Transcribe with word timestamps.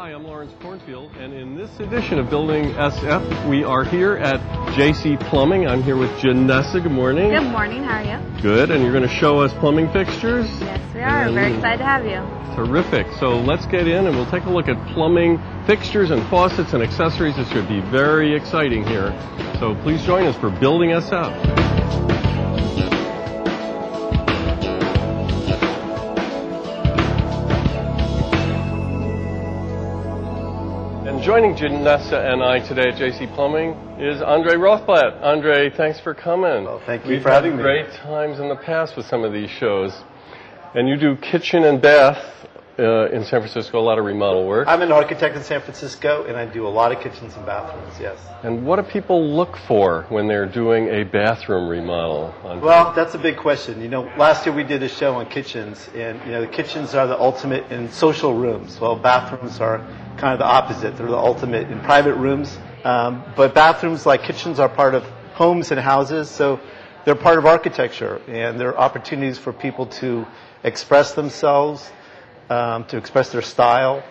Hi, 0.00 0.14
I'm 0.14 0.24
Laurence 0.24 0.52
Kornfield, 0.62 1.14
and 1.20 1.34
in 1.34 1.54
this 1.54 1.78
edition 1.78 2.18
of 2.18 2.30
Building 2.30 2.70
SF, 2.72 3.50
we 3.50 3.64
are 3.64 3.84
here 3.84 4.14
at 4.16 4.40
JC 4.74 5.20
Plumbing. 5.28 5.66
I'm 5.66 5.82
here 5.82 5.98
with 5.98 6.08
Janessa. 6.12 6.82
Good 6.82 6.90
morning. 6.90 7.32
Good 7.32 7.42
morning, 7.42 7.82
how 7.82 7.98
are 7.98 8.02
you? 8.02 8.40
Good, 8.40 8.70
and 8.70 8.82
you're 8.82 8.94
going 8.94 9.06
to 9.06 9.14
show 9.14 9.40
us 9.40 9.52
plumbing 9.60 9.92
fixtures? 9.92 10.46
Yes, 10.58 10.94
we 10.94 11.02
are. 11.02 11.26
And- 11.26 11.34
Very 11.34 11.52
mm. 11.52 11.56
excited 11.56 11.78
to 11.80 11.84
have 11.84 12.06
you. 12.06 12.56
Terrific. 12.56 13.08
So 13.18 13.38
let's 13.40 13.66
get 13.66 13.86
in 13.86 14.06
and 14.06 14.16
we'll 14.16 14.30
take 14.30 14.44
a 14.44 14.50
look 14.50 14.68
at 14.68 14.94
plumbing 14.94 15.38
fixtures 15.66 16.10
and 16.10 16.26
faucets 16.30 16.72
and 16.72 16.82
accessories. 16.82 17.36
This 17.36 17.50
should 17.50 17.68
be 17.68 17.82
very 17.82 18.34
exciting 18.34 18.86
here. 18.86 19.12
So 19.58 19.74
please 19.82 20.02
join 20.06 20.24
us 20.24 20.36
for 20.36 20.48
Building 20.48 20.92
SF. 20.92 22.19
Joining 31.30 31.54
Janessa 31.54 32.32
and 32.32 32.42
I 32.42 32.58
today 32.58 32.88
at 32.88 32.98
JC 32.98 33.32
Plumbing 33.36 33.70
is 34.00 34.20
Andre 34.20 34.54
Rothblatt. 34.54 35.22
Andre, 35.22 35.70
thanks 35.70 36.00
for 36.00 36.12
coming. 36.12 36.64
Well, 36.64 36.82
thank 36.84 37.04
you 37.04 37.10
We've 37.12 37.22
for 37.22 37.28
had 37.28 37.44
having 37.44 37.56
me. 37.56 37.62
Great 37.62 37.88
times 38.02 38.40
in 38.40 38.48
the 38.48 38.56
past 38.56 38.96
with 38.96 39.06
some 39.06 39.22
of 39.22 39.32
these 39.32 39.48
shows. 39.48 39.92
And 40.74 40.88
you 40.88 40.96
do 40.96 41.14
kitchen 41.14 41.62
and 41.62 41.80
bath 41.80 42.39
uh, 42.80 43.08
in 43.10 43.24
San 43.24 43.40
Francisco, 43.40 43.78
a 43.78 43.80
lot 43.80 43.98
of 43.98 44.04
remodel 44.04 44.46
work. 44.46 44.66
I'm 44.66 44.82
an 44.82 44.90
architect 44.90 45.36
in 45.36 45.42
San 45.42 45.60
Francisco, 45.60 46.24
and 46.24 46.36
I 46.36 46.46
do 46.46 46.66
a 46.66 46.68
lot 46.68 46.92
of 46.92 47.00
kitchens 47.00 47.36
and 47.36 47.44
bathrooms. 47.44 47.94
Yes. 48.00 48.18
And 48.42 48.64
what 48.64 48.76
do 48.76 48.90
people 48.90 49.34
look 49.34 49.56
for 49.68 50.06
when 50.08 50.26
they're 50.26 50.46
doing 50.46 50.88
a 50.88 51.04
bathroom 51.04 51.68
remodel? 51.68 52.34
On 52.44 52.60
Well, 52.60 52.92
that's 52.94 53.14
a 53.14 53.18
big 53.18 53.36
question. 53.36 53.82
You 53.82 53.88
know, 53.88 54.02
last 54.16 54.46
year 54.46 54.54
we 54.54 54.64
did 54.64 54.82
a 54.82 54.88
show 54.88 55.14
on 55.16 55.28
kitchens, 55.28 55.88
and 55.94 56.18
you 56.24 56.32
know, 56.32 56.40
the 56.40 56.46
kitchens 56.48 56.94
are 56.94 57.06
the 57.06 57.20
ultimate 57.20 57.70
in 57.70 57.90
social 57.90 58.34
rooms. 58.34 58.80
Well, 58.80 58.96
bathrooms 58.96 59.60
are 59.60 59.78
kind 60.16 60.32
of 60.32 60.38
the 60.38 60.46
opposite. 60.46 60.96
They're 60.96 61.06
the 61.06 61.16
ultimate 61.16 61.70
in 61.70 61.80
private 61.80 62.14
rooms. 62.14 62.58
Um, 62.84 63.22
but 63.36 63.54
bathrooms, 63.54 64.06
like 64.06 64.22
kitchens, 64.22 64.58
are 64.58 64.68
part 64.68 64.94
of 64.94 65.04
homes 65.34 65.70
and 65.70 65.78
houses, 65.78 66.30
so 66.30 66.60
they're 67.04 67.14
part 67.14 67.38
of 67.38 67.46
architecture, 67.46 68.20
and 68.26 68.58
they're 68.58 68.78
opportunities 68.78 69.38
for 69.38 69.52
people 69.52 69.86
to 69.86 70.26
express 70.64 71.14
themselves, 71.14 71.90
um, 72.50 72.84
to 72.86 72.96
express 72.96 73.32
their 73.32 73.42
style. 73.42 74.02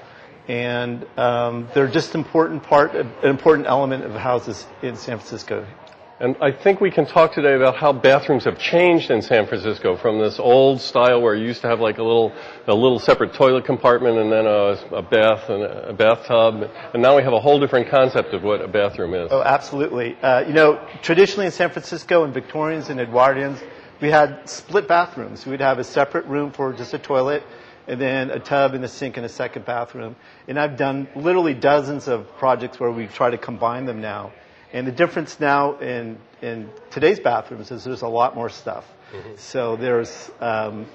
And 0.47 1.05
um, 1.17 1.67
they're 1.75 1.87
just 1.87 2.15
important 2.15 2.63
part, 2.63 2.95
an 2.95 3.11
important 3.21 3.67
element 3.67 4.03
of 4.03 4.13
houses 4.13 4.65
in 4.81 4.95
San 4.95 5.19
Francisco. 5.19 5.67
And 6.21 6.35
I 6.41 6.51
think 6.51 6.81
we 6.81 6.91
can 6.91 7.05
talk 7.05 7.33
today 7.33 7.53
about 7.53 7.77
how 7.77 7.93
bathrooms 7.93 8.43
have 8.43 8.59
changed 8.59 9.09
in 9.09 9.21
San 9.21 9.47
Francisco 9.47 9.95
from 9.95 10.19
this 10.19 10.37
old 10.37 10.81
style 10.81 11.21
where 11.21 11.33
you 11.33 11.45
used 11.45 11.61
to 11.61 11.69
have 11.69 11.79
like 11.79 11.97
a 11.97 12.03
little, 12.03 12.33
a 12.67 12.73
little 12.73 12.99
separate 12.99 13.33
toilet 13.33 13.63
compartment 13.63 14.17
and 14.17 14.29
then 14.29 14.45
a, 14.45 14.97
a 14.97 15.01
bath 15.01 15.49
and 15.49 15.63
a 15.63 15.93
bathtub. 15.93 16.69
And 16.93 17.01
now 17.01 17.15
we 17.15 17.23
have 17.23 17.31
a 17.31 17.39
whole 17.39 17.57
different 17.57 17.87
concept 17.87 18.33
of 18.33 18.43
what 18.43 18.61
a 18.61 18.67
bathroom 18.67 19.13
is. 19.13 19.29
Oh, 19.31 19.41
absolutely. 19.41 20.17
Uh, 20.21 20.41
you 20.41 20.51
know, 20.51 20.85
traditionally 21.01 21.45
in 21.45 21.53
San 21.53 21.69
Francisco 21.69 22.25
and 22.25 22.33
Victorians 22.33 22.89
and 22.89 22.99
Edwardians, 22.99 23.63
we 24.01 24.09
had 24.11 24.49
split 24.49 24.89
bathrooms. 24.89 25.45
We'd 25.45 25.61
have 25.61 25.79
a 25.79 25.85
separate 25.85 26.25
room 26.25 26.51
for 26.51 26.73
just 26.73 26.93
a 26.93 26.99
toilet 26.99 27.43
and 27.89 27.99
then 27.99 28.29
a 28.29 28.39
tub 28.39 28.75
and 28.75 28.85
a 28.85 28.87
sink 28.87 29.17
in 29.17 29.23
a 29.23 29.29
second 29.29 29.65
bathroom. 29.65 30.15
And 30.47 30.59
I've 30.59 30.77
done 30.77 31.07
literally 31.15 31.55
dozens 31.55 32.07
of 32.07 32.37
projects 32.37 32.79
where 32.79 32.91
we 32.91 33.07
try 33.07 33.31
to 33.31 33.37
combine 33.37 33.85
them 33.85 33.99
now. 33.99 34.31
And 34.71 34.85
the 34.85 34.91
difference 34.91 35.39
now 35.39 35.79
in, 35.79 36.19
in 36.43 36.69
today's 36.91 37.19
bathrooms 37.19 37.71
is 37.71 37.83
there's 37.83 38.03
a 38.03 38.07
lot 38.07 38.35
more 38.35 38.49
stuff. 38.49 38.85
So 39.37 39.75
there's, 39.75 40.29
um, 40.39 40.85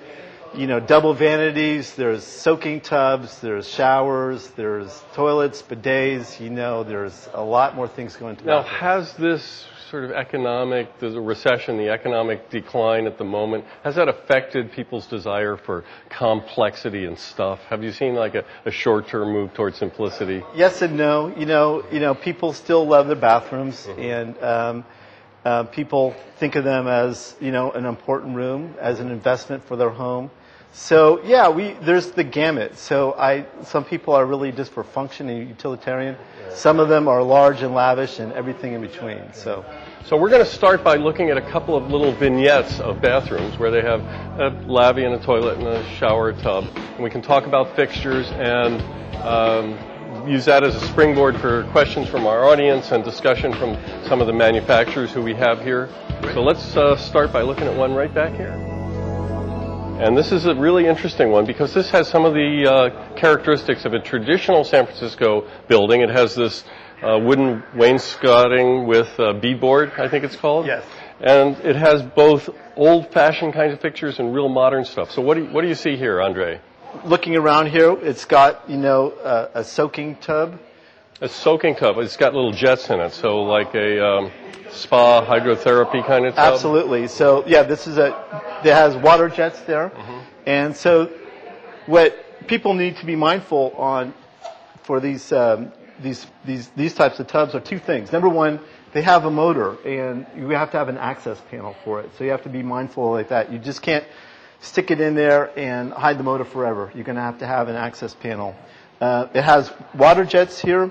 you 0.55 0.69
know, 0.69 0.79
double 0.79 1.15
vanities, 1.15 1.97
there's 1.97 2.23
soaking 2.23 2.81
tubs, 2.83 3.41
there's 3.41 3.69
showers, 3.69 4.47
there's 4.51 5.03
toilets, 5.15 5.63
bidets, 5.63 6.39
you 6.39 6.49
know, 6.51 6.85
there's 6.85 7.29
a 7.35 7.43
lot 7.43 7.75
more 7.75 7.89
things 7.89 8.15
going 8.15 8.37
to 8.37 8.45
Now, 8.45 8.63
bathrooms. 8.63 8.81
has 8.81 9.13
this 9.15 9.65
sort 9.95 10.03
of 10.03 10.11
economic, 10.11 10.99
the 10.99 11.21
recession, 11.21 11.77
the 11.77 11.89
economic 11.89 12.51
decline 12.51 13.07
at 13.07 13.17
the 13.17 13.23
moment, 13.23 13.65
has 13.85 13.95
that 13.95 14.09
affected 14.09 14.73
people's 14.73 15.07
desire 15.07 15.57
for 15.57 15.85
complexity 16.09 17.05
and 17.05 17.17
stuff? 17.17 17.61
Have 17.71 17.85
you 17.85 17.93
seen 17.93 18.17
like 18.17 18.35
a, 18.35 18.45
a 18.65 18.73
short-term 18.73 19.33
move 19.33 19.55
towards 19.55 19.79
simplicity? 19.79 20.43
Yes 20.57 20.83
and 20.83 20.97
no. 20.97 21.33
You 21.37 21.47
know, 21.47 21.85
you 21.93 22.01
know, 22.01 22.13
people 22.13 22.53
still 22.53 22.85
love 22.85 23.07
their 23.07 23.15
bathrooms, 23.15 23.87
and 23.97 24.37
um, 24.43 24.85
uh, 25.45 25.63
people 25.63 26.13
think 26.39 26.57
of 26.57 26.65
them 26.65 26.89
as 26.89 27.37
you 27.41 27.53
know 27.53 27.71
an 27.71 27.87
important 27.87 28.35
room, 28.35 28.75
as 28.81 28.99
an 28.99 29.13
investment 29.13 29.63
for 29.65 29.77
their 29.77 29.91
home. 29.91 30.29
So 30.73 31.23
yeah, 31.23 31.49
we 31.51 31.75
there's 31.83 32.11
the 32.11 32.25
gamut. 32.25 32.79
So 32.79 33.13
I 33.13 33.47
some 33.63 33.85
people 33.85 34.13
are 34.13 34.27
really 34.27 34.51
just 34.51 34.73
for 34.73 34.83
function 34.83 35.29
and 35.29 35.49
utilitarian. 35.49 36.17
Some 36.51 36.81
of 36.81 36.89
them 36.89 37.07
are 37.07 37.23
large 37.23 37.63
and 37.63 37.75
lavish 37.75 38.19
and 38.19 38.33
everything 38.33 38.73
in 38.73 38.81
between. 38.81 39.33
So 39.33 39.65
So 40.07 40.19
we're 40.19 40.29
going 40.29 40.45
to 40.45 40.51
start 40.51 40.85
by 40.85 40.97
looking 40.97 41.31
at 41.31 41.39
a 41.39 41.51
couple 41.51 41.75
of 41.75 41.91
little 41.91 42.13
vignettes 42.13 42.79
of 42.79 43.01
bathrooms 43.01 43.59
where 43.59 43.71
they 43.71 43.81
have 43.81 44.03
a 44.39 44.51
lavy 44.71 45.05
and 45.05 45.15
a 45.15 45.19
toilet 45.19 45.57
and 45.57 45.67
a 45.67 45.83
shower 45.97 46.35
tub. 46.35 46.65
And 46.77 47.03
we 47.03 47.09
can 47.09 47.23
talk 47.23 47.47
about 47.47 47.75
fixtures 47.75 48.31
and 48.33 48.83
um, 49.23 50.29
use 50.29 50.45
that 50.45 50.63
as 50.63 50.75
a 50.75 50.87
springboard 50.89 51.41
for 51.41 51.65
questions 51.71 52.07
from 52.07 52.27
our 52.27 52.45
audience 52.45 52.93
and 52.93 53.03
discussion 53.03 53.55
from 53.55 53.79
some 54.07 54.21
of 54.21 54.27
the 54.27 54.33
manufacturers 54.35 55.11
who 55.11 55.23
we 55.23 55.33
have 55.37 55.63
here. 55.63 55.89
So 56.35 56.43
let's 56.43 56.77
uh, 56.77 56.97
start 56.99 57.33
by 57.33 57.41
looking 57.41 57.65
at 57.67 57.75
one 57.75 57.95
right 57.95 58.13
back 58.13 58.35
here. 58.35 58.53
And 60.03 60.19
this 60.19 60.33
is 60.33 60.45
a 60.45 60.55
really 60.55 60.87
interesting 60.87 61.31
one 61.31 61.47
because 61.47 61.73
this 61.73 61.89
has 61.91 62.09
some 62.09 62.27
of 62.27 62.35
the 62.35 62.71
uh, 62.71 63.15
characteristics 63.15 63.87
of 63.87 63.95
a 63.95 64.01
traditional 64.01 64.65
San 64.65 64.85
Francisco 64.85 65.49
building. 65.67 66.03
It 66.03 66.11
has 66.11 66.35
this 66.35 66.63
uh, 67.03 67.19
wooden 67.19 67.63
wainscoting 67.75 68.87
with 68.87 69.09
uh, 69.19 69.35
beadboard, 69.35 69.99
I 69.99 70.09
think 70.09 70.25
it's 70.25 70.37
called. 70.37 70.67
Yes. 70.67 70.85
And 71.21 71.57
it 71.59 71.77
has 71.77 72.03
both 72.03 72.51
old-fashioned 72.77 73.55
kinds 73.55 73.73
of 73.73 73.81
pictures 73.81 74.19
and 74.19 74.35
real 74.35 74.49
modern 74.49 74.85
stuff. 74.85 75.11
So 75.13 75.23
what 75.23 75.35
do 75.35 75.45
you, 75.45 75.51
what 75.51 75.63
do 75.63 75.69
you 75.69 75.75
see 75.75 75.97
here, 75.97 76.21
Andre? 76.21 76.61
looking 77.05 77.37
around 77.37 77.69
here, 77.69 77.93
it's 78.01 78.25
got 78.25 78.69
you 78.69 78.77
know 78.77 79.13
a, 79.13 79.61
a 79.61 79.65
soaking 79.65 80.17
tub. 80.17 80.61
A 81.21 81.29
soaking 81.29 81.77
tub. 81.77 81.99
It's 81.99 82.17
got 82.17 82.35
little 82.35 82.53
jets 82.53 82.91
in 82.91 83.01
it, 83.01 83.13
so 83.13 83.43
like 83.43 83.75
a 83.75 84.05
um, 84.05 84.31
spa 84.71 85.25
hydrotherapy 85.25 86.07
kind 86.07 86.27
of 86.27 86.35
tub. 86.35 86.55
Absolutely. 86.55 87.09
So 87.09 87.45
yeah, 87.47 87.63
this 87.63 87.87
is 87.87 87.99
a 87.99 88.11
that 88.65 88.75
has 88.75 88.97
water 88.97 89.29
jets 89.29 89.61
there, 89.63 89.93
and 90.47 90.77
so 90.77 91.11
what 91.87 92.47
people 92.47 92.75
need 92.75 92.97
to 92.99 93.07
be 93.07 93.17
mindful 93.17 93.73
on 93.77 94.15
for 94.83 95.01
these 95.01 95.33
um, 95.33 95.73
these 96.03 96.27
these 96.45 96.69
these 96.77 96.95
types 96.95 97.21
of 97.21 97.27
tubs 97.27 97.55
are 97.55 97.61
two 97.61 97.79
things. 97.79 98.13
Number 98.13 98.29
one, 98.29 98.61
they 98.93 99.03
have 99.03 99.25
a 99.25 99.31
motor, 99.31 99.77
and 99.87 100.27
you 100.37 100.49
have 100.51 100.71
to 100.73 100.79
have 100.79 100.89
an 100.89 100.99
access 100.99 101.41
panel 101.51 101.75
for 101.85 102.01
it. 102.01 102.11
So 102.17 102.25
you 102.25 102.31
have 102.31 102.43
to 102.45 102.49
be 102.49 102.63
mindful 102.63 103.11
like 103.11 103.29
that. 103.29 103.53
You 103.53 103.59
just 103.59 103.83
can't 103.83 104.05
stick 104.61 104.91
it 104.91 105.01
in 105.01 105.15
there 105.15 105.57
and 105.59 105.93
hide 105.93 106.19
the 106.19 106.23
motor 106.23 106.45
forever. 106.45 106.91
You're 106.95 107.05
going 107.05 107.17
to 107.17 107.23
have 107.23 107.39
to 107.39 107.47
have 107.47 107.69
an 107.69 107.77
access 107.77 108.15
panel. 108.15 108.55
Uh, 109.01 109.29
it 109.35 109.43
has 109.43 109.73
water 109.95 110.25
jets 110.25 110.61
here, 110.61 110.91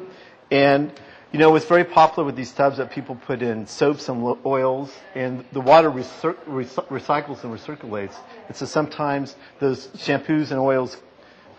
and 0.51 0.91
you 1.31 1.39
know 1.39 1.55
it's 1.55 1.65
very 1.65 1.83
popular 1.85 2.25
with 2.25 2.35
these 2.35 2.51
tubs 2.51 2.77
that 2.77 2.91
people 2.91 3.15
put 3.15 3.41
in 3.41 3.65
soaps 3.67 4.09
and 4.09 4.37
oils, 4.45 4.93
and 5.15 5.43
the 5.53 5.61
water 5.61 5.89
recir- 5.89 6.37
recy- 6.45 6.87
recycles 6.87 7.43
and 7.43 7.57
recirculates. 7.57 8.15
It's 8.49 8.59
so 8.59 8.65
sometimes 8.65 9.35
those 9.59 9.87
shampoos 9.87 10.51
and 10.51 10.59
oils 10.59 10.97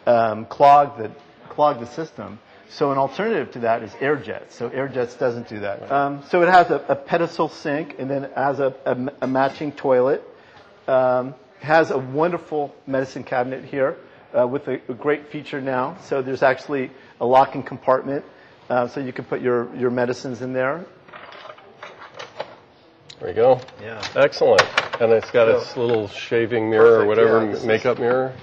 um, 0.07 0.47
clog 0.47 0.99
the 0.99 1.11
clog 1.49 1.81
the 1.81 1.87
system. 1.87 2.39
So 2.77 2.91
an 2.91 2.99
alternative 2.99 3.53
to 3.53 3.61
that 3.61 3.85
is 3.85 3.93
air 4.01 4.17
jets. 4.17 4.57
So 4.57 4.69
air 4.69 4.89
jets 4.89 5.15
doesn't 5.15 5.49
do 5.49 5.61
that. 5.61 5.91
Um, 5.93 6.25
so 6.29 6.43
it 6.43 6.49
has 6.49 6.71
a, 6.71 6.85
a 6.89 6.97
pedestal 6.97 7.49
sink, 7.49 7.97
and 8.01 8.11
then 8.11 8.25
it 8.25 8.33
has 8.37 8.59
a, 8.59 8.75
a, 8.85 8.97
a 9.23 9.27
matching 9.29 9.71
toilet. 9.71 10.25
Um, 10.89 11.37
has 11.61 11.93
a 11.93 11.99
wonderful 11.99 12.75
medicine 12.87 13.23
cabinet 13.23 13.65
here 13.65 13.97
uh, 14.37 14.47
with 14.47 14.67
a, 14.67 14.81
a 14.89 14.95
great 14.95 15.29
feature 15.31 15.61
now. 15.61 15.97
So 16.03 16.21
there's 16.21 16.43
actually 16.43 16.91
a 17.21 17.27
locking 17.27 17.63
compartment, 17.63 18.25
uh, 18.69 18.89
so 18.89 18.99
you 19.01 19.13
can 19.13 19.25
put 19.25 19.41
your, 19.41 19.75
your 19.77 19.91
medicines 19.91 20.43
in 20.43 20.53
there. 20.53 20.85
There 23.21 23.29
you 23.29 23.35
go. 23.37 23.61
Yeah. 23.81 24.05
Excellent. 24.17 24.63
And 25.01 25.13
it's 25.13 25.31
got 25.31 25.49
its 25.49 25.77
little 25.77 26.09
shaving 26.09 26.69
mirror 26.71 27.03
or 27.03 27.07
whatever, 27.07 27.45
yeah, 27.45 27.53
this 27.53 27.61
is- 27.61 27.67
makeup 27.67 27.99
mirror. 28.01 28.35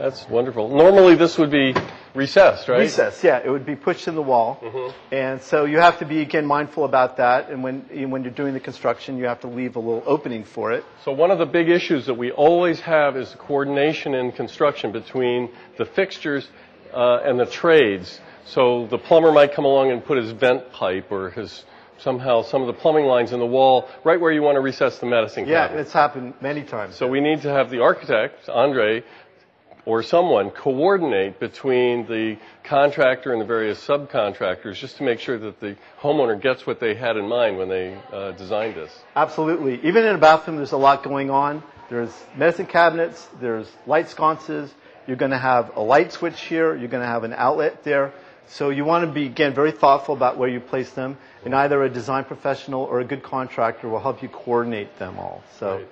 That's 0.00 0.26
wonderful. 0.30 0.70
Normally 0.70 1.14
this 1.14 1.36
would 1.36 1.50
be 1.50 1.74
recessed, 2.14 2.68
right? 2.68 2.80
Recess, 2.80 3.22
yeah, 3.22 3.42
it 3.44 3.50
would 3.50 3.66
be 3.66 3.76
pushed 3.76 4.08
in 4.08 4.14
the 4.14 4.22
wall, 4.22 4.92
and 5.12 5.42
so 5.42 5.66
you 5.66 5.78
have 5.78 5.98
to 5.98 6.06
be 6.06 6.22
again 6.22 6.46
mindful 6.46 6.86
about 6.86 7.18
that. 7.18 7.50
And 7.50 7.62
when 7.62 7.80
when 8.10 8.22
you're 8.22 8.32
doing 8.32 8.54
the 8.54 8.60
construction, 8.60 9.18
you 9.18 9.26
have 9.26 9.40
to 9.40 9.48
leave 9.48 9.76
a 9.76 9.78
little 9.78 10.02
opening 10.06 10.44
for 10.44 10.72
it. 10.72 10.84
So 11.04 11.12
one 11.12 11.30
of 11.30 11.38
the 11.38 11.44
big 11.44 11.68
issues 11.68 12.06
that 12.06 12.14
we 12.14 12.30
always 12.30 12.80
have 12.80 13.14
is 13.16 13.32
the 13.32 13.38
coordination 13.38 14.14
in 14.14 14.32
construction 14.32 14.90
between 14.90 15.50
the 15.76 15.84
fixtures 15.84 16.48
uh, 16.94 17.20
and 17.22 17.38
the 17.38 17.46
trades. 17.46 18.20
So 18.46 18.86
the 18.86 18.98
plumber 18.98 19.32
might 19.32 19.52
come 19.52 19.66
along 19.66 19.90
and 19.90 20.02
put 20.02 20.16
his 20.16 20.32
vent 20.32 20.72
pipe 20.72 21.12
or 21.12 21.28
his 21.28 21.64
somehow 21.98 22.40
some 22.42 22.62
of 22.62 22.66
the 22.66 22.72
plumbing 22.72 23.04
lines 23.04 23.32
in 23.32 23.38
the 23.38 23.46
wall 23.46 23.86
right 24.04 24.18
where 24.18 24.32
you 24.32 24.40
want 24.40 24.56
to 24.56 24.60
recess 24.60 24.98
the 24.98 25.06
medicine 25.06 25.44
cabinet. 25.44 25.76
Yeah, 25.76 25.82
it's 25.82 25.92
happened 25.92 26.32
many 26.40 26.62
times. 26.62 26.96
So 26.96 27.06
we 27.06 27.20
need 27.20 27.42
to 27.42 27.50
have 27.50 27.68
the 27.68 27.80
architect, 27.82 28.48
Andre, 28.48 29.04
or 29.90 30.04
someone 30.04 30.50
coordinate 30.50 31.40
between 31.40 32.06
the 32.06 32.36
contractor 32.62 33.32
and 33.32 33.40
the 33.40 33.44
various 33.44 33.84
subcontractors 33.84 34.76
just 34.76 34.96
to 34.98 35.02
make 35.02 35.18
sure 35.18 35.36
that 35.36 35.58
the 35.58 35.76
homeowner 36.00 36.40
gets 36.40 36.64
what 36.64 36.78
they 36.78 36.94
had 36.94 37.16
in 37.16 37.26
mind 37.26 37.58
when 37.58 37.68
they 37.68 38.00
uh, 38.12 38.30
designed 38.30 38.76
this. 38.76 38.92
Absolutely. 39.16 39.80
Even 39.82 40.06
in 40.06 40.14
a 40.14 40.18
bathroom, 40.18 40.58
there's 40.58 40.70
a 40.70 40.76
lot 40.76 41.02
going 41.02 41.28
on. 41.28 41.60
There's 41.88 42.14
medicine 42.36 42.66
cabinets, 42.66 43.26
there's 43.40 43.68
light 43.84 44.08
sconces. 44.08 44.72
You're 45.08 45.16
going 45.16 45.32
to 45.32 45.38
have 45.38 45.76
a 45.76 45.80
light 45.80 46.12
switch 46.12 46.40
here. 46.42 46.76
You're 46.76 46.86
going 46.86 47.02
to 47.02 47.08
have 47.08 47.24
an 47.24 47.32
outlet 47.32 47.82
there. 47.82 48.12
So 48.46 48.70
you 48.70 48.84
want 48.84 49.04
to 49.06 49.10
be, 49.10 49.26
again, 49.26 49.54
very 49.54 49.72
thoughtful 49.72 50.14
about 50.14 50.38
where 50.38 50.48
you 50.48 50.60
place 50.60 50.92
them. 50.92 51.18
And 51.44 51.52
either 51.52 51.82
a 51.82 51.90
design 51.90 52.26
professional 52.26 52.82
or 52.84 53.00
a 53.00 53.04
good 53.04 53.24
contractor 53.24 53.88
will 53.88 53.98
help 53.98 54.22
you 54.22 54.28
coordinate 54.28 55.00
them 55.00 55.18
all. 55.18 55.42
So, 55.58 55.84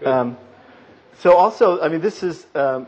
Right. 0.00 0.06
um, 0.06 0.36
so 1.18 1.32
also, 1.34 1.80
I 1.80 1.88
mean, 1.88 2.02
this 2.02 2.22
is 2.22 2.46
um, 2.54 2.86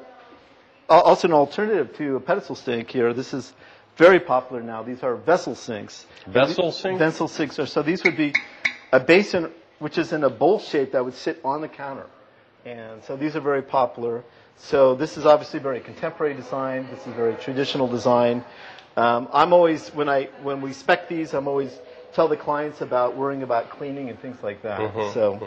Uh, 0.88 1.00
also 1.00 1.28
an 1.28 1.34
alternative 1.34 1.94
to 1.96 2.16
a 2.16 2.20
pedestal 2.20 2.56
sink 2.56 2.90
here. 2.90 3.12
This 3.12 3.34
is 3.34 3.52
very 3.96 4.20
popular 4.20 4.62
now. 4.62 4.82
These 4.82 5.02
are 5.02 5.16
vessel 5.16 5.54
sinks. 5.54 6.06
Vessel 6.26 6.72
sinks? 6.72 6.98
Vessel 6.98 7.28
sinks 7.28 7.58
are, 7.58 7.66
so 7.66 7.82
these 7.82 8.02
would 8.04 8.16
be 8.16 8.32
a 8.92 9.00
basin 9.00 9.50
which 9.80 9.98
is 9.98 10.12
in 10.12 10.24
a 10.24 10.30
bowl 10.30 10.58
shape 10.58 10.92
that 10.92 11.04
would 11.04 11.14
sit 11.14 11.40
on 11.44 11.60
the 11.60 11.68
counter. 11.68 12.06
And 12.64 13.02
so 13.04 13.16
these 13.16 13.36
are 13.36 13.40
very 13.40 13.62
popular. 13.62 14.24
So 14.56 14.94
this 14.94 15.16
is 15.16 15.26
obviously 15.26 15.60
very 15.60 15.80
contemporary 15.80 16.34
design. 16.34 16.88
This 16.90 17.06
is 17.06 17.12
very 17.14 17.34
traditional 17.34 17.86
design. 17.86 18.44
Um, 18.96 19.28
I'm 19.32 19.52
always 19.52 19.88
when 19.90 20.08
I 20.08 20.24
when 20.42 20.60
we 20.60 20.72
spec 20.72 21.08
these, 21.08 21.32
I'm 21.34 21.46
always 21.46 21.72
tell 22.14 22.26
the 22.26 22.36
clients 22.36 22.80
about 22.80 23.16
worrying 23.16 23.42
about 23.42 23.70
cleaning 23.70 24.08
and 24.10 24.18
things 24.20 24.42
like 24.42 24.62
that. 24.62 24.80
Mm-hmm, 24.80 25.14
so 25.14 25.34
mm-hmm. 25.34 25.46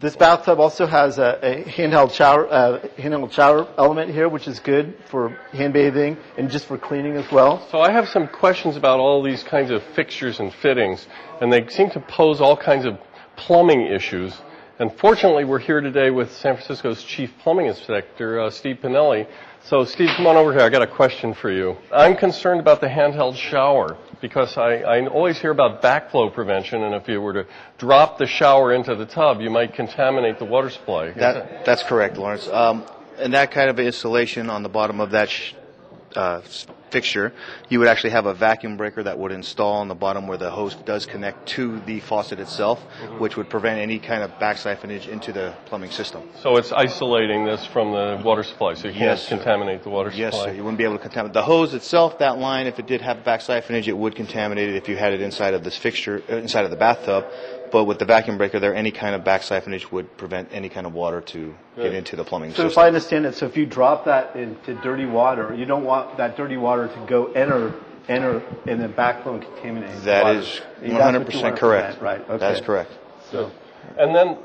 This 0.00 0.16
bathtub 0.16 0.60
also 0.60 0.86
has 0.86 1.18
a, 1.18 1.38
a 1.42 1.64
handheld 1.64 2.12
shower 2.12 2.46
uh, 2.48 2.80
handheld 2.98 3.32
shower 3.32 3.66
element 3.76 4.12
here, 4.12 4.28
which 4.28 4.46
is 4.46 4.60
good 4.60 4.96
for 5.10 5.30
hand 5.52 5.72
bathing 5.72 6.16
and 6.36 6.50
just 6.50 6.66
for 6.66 6.78
cleaning 6.78 7.16
as 7.16 7.30
well. 7.32 7.66
So 7.70 7.80
I 7.80 7.90
have 7.90 8.08
some 8.08 8.28
questions 8.28 8.76
about 8.76 9.00
all 9.00 9.22
these 9.22 9.42
kinds 9.42 9.70
of 9.70 9.82
fixtures 9.94 10.40
and 10.40 10.52
fittings, 10.54 11.06
and 11.40 11.52
they 11.52 11.66
seem 11.68 11.90
to 11.90 12.00
pose 12.00 12.40
all 12.40 12.56
kinds 12.56 12.84
of 12.84 12.98
plumbing 13.36 13.86
issues. 13.86 14.34
And 14.78 14.96
fortunately, 14.98 15.44
we're 15.44 15.58
here 15.58 15.80
today 15.80 16.10
with 16.10 16.30
San 16.32 16.54
Francisco's 16.54 17.02
chief 17.02 17.32
plumbing 17.42 17.66
inspector, 17.66 18.40
uh, 18.40 18.50
Steve 18.50 18.78
Pinelli. 18.80 19.26
So, 19.64 19.84
Steve, 19.84 20.10
come 20.16 20.28
on 20.28 20.36
over 20.36 20.52
here. 20.52 20.62
I 20.62 20.68
got 20.68 20.82
a 20.82 20.86
question 20.86 21.34
for 21.34 21.50
you. 21.50 21.76
I'm 21.92 22.16
concerned 22.16 22.60
about 22.60 22.80
the 22.80 22.86
handheld 22.86 23.34
shower 23.34 23.98
because 24.20 24.56
I, 24.56 24.76
I 24.80 25.06
always 25.06 25.38
hear 25.38 25.50
about 25.50 25.82
backflow 25.82 26.32
prevention, 26.32 26.82
and 26.82 26.94
if 26.94 27.08
you 27.08 27.20
were 27.20 27.32
to 27.34 27.46
drop 27.78 28.18
the 28.18 28.26
shower 28.26 28.72
into 28.72 28.94
the 28.94 29.06
tub, 29.06 29.40
you 29.40 29.50
might 29.50 29.74
contaminate 29.74 30.38
the 30.38 30.44
water 30.44 30.70
supply. 30.70 31.10
That, 31.12 31.64
that's 31.64 31.82
correct, 31.82 32.16
Laurence. 32.16 32.48
Um, 32.48 32.84
and 33.18 33.34
that 33.34 33.50
kind 33.50 33.70
of 33.70 33.78
installation 33.78 34.50
on 34.50 34.62
the 34.62 34.68
bottom 34.68 35.00
of 35.00 35.10
that 35.10 35.28
sh- 35.28 35.54
uh, 36.16 36.40
fixture, 36.90 37.32
you 37.68 37.78
would 37.78 37.88
actually 37.88 38.10
have 38.10 38.24
a 38.26 38.32
vacuum 38.34 38.76
breaker 38.76 39.02
that 39.02 39.18
would 39.18 39.30
install 39.32 39.74
on 39.74 39.88
the 39.88 39.94
bottom 39.94 40.26
where 40.26 40.38
the 40.38 40.50
hose 40.50 40.74
does 40.86 41.04
connect 41.04 41.46
to 41.46 41.80
the 41.80 42.00
faucet 42.00 42.40
itself, 42.40 42.78
Mm-hmm. 43.02 43.18
which 43.20 43.36
would 43.36 43.48
prevent 43.50 43.78
any 43.78 43.98
kind 43.98 44.22
of 44.22 44.30
back 44.40 44.56
siphonage 44.56 45.06
into 45.08 45.32
the 45.32 45.54
plumbing 45.66 45.90
system. 45.90 46.22
So 46.42 46.56
it's 46.56 46.72
isolating 46.72 47.44
this 47.44 47.64
from 47.66 47.92
the 47.92 48.20
water 48.24 48.42
supply, 48.42 48.74
so 48.74 48.88
you 48.88 48.94
can't 48.94 49.18
sir. 49.18 49.36
contaminate 49.36 49.82
the 49.82 49.90
water 49.90 50.10
Yes, 50.14 50.32
supply. 50.34 50.46
Yes, 50.46 50.52
sir. 50.52 50.56
You 50.56 50.64
wouldn't 50.64 50.78
be 50.78 50.84
able 50.84 50.96
to 50.96 51.02
contaminate 51.02 51.34
the 51.34 51.42
hose 51.42 51.74
itself. 51.74 52.18
That 52.18 52.38
line, 52.38 52.66
if 52.66 52.78
it 52.78 52.86
did 52.86 53.00
have 53.02 53.22
back 53.24 53.40
siphonage, 53.40 53.86
it 53.88 53.96
would 53.96 54.16
contaminate 54.16 54.68
it 54.70 54.76
if 54.76 54.88
you 54.88 54.96
had 54.96 55.12
it 55.12 55.20
inside 55.20 55.54
of 55.54 55.62
this 55.62 55.76
fixture, 55.76 56.22
uh, 56.30 56.36
inside 56.36 56.64
of 56.64 56.70
the 56.70 56.76
bathtub. 56.76 57.26
But 57.70 57.84
with 57.84 57.98
the 57.98 58.04
vacuum 58.04 58.38
breaker 58.38 58.58
there, 58.58 58.74
any 58.74 58.90
kind 58.90 59.14
of 59.14 59.24
back 59.24 59.42
siphonage 59.42 59.90
would 59.92 60.16
prevent 60.16 60.48
any 60.52 60.68
kind 60.68 60.86
of 60.86 60.94
water 60.94 61.20
to 61.20 61.54
get 61.76 61.94
into 61.94 62.16
the 62.16 62.24
plumbing 62.24 62.54
So 62.54 62.66
if. 62.66 62.78
I 62.78 62.86
understand 62.86 63.26
it, 63.26 63.34
so 63.34 63.46
if 63.46 63.56
you 63.56 63.66
drop 63.66 64.04
that 64.06 64.36
into 64.36 64.74
dirty 64.82 65.06
water, 65.06 65.54
you 65.54 65.64
don't 65.64 65.84
want 65.84 66.16
that 66.16 66.36
dirty 66.36 66.56
water 66.56 66.88
to 66.88 67.06
go 67.06 67.32
enter 67.32 67.74
enter 68.08 68.42
and 68.66 68.80
then 68.80 68.92
backflow 68.94 69.34
and 69.34 69.42
contaminate. 69.42 70.04
That 70.04 70.24
water. 70.24 70.38
is 70.38 70.60
That's 70.80 70.92
100% 70.92 71.56
correct. 71.56 71.98
prevent, 71.98 72.00
Right. 72.00 72.20
Okay. 72.22 72.38
That 72.38 72.54
is 72.54 72.60
correct. 72.62 72.90
So, 73.30 73.50
and 73.98 74.14
then, 74.14 74.38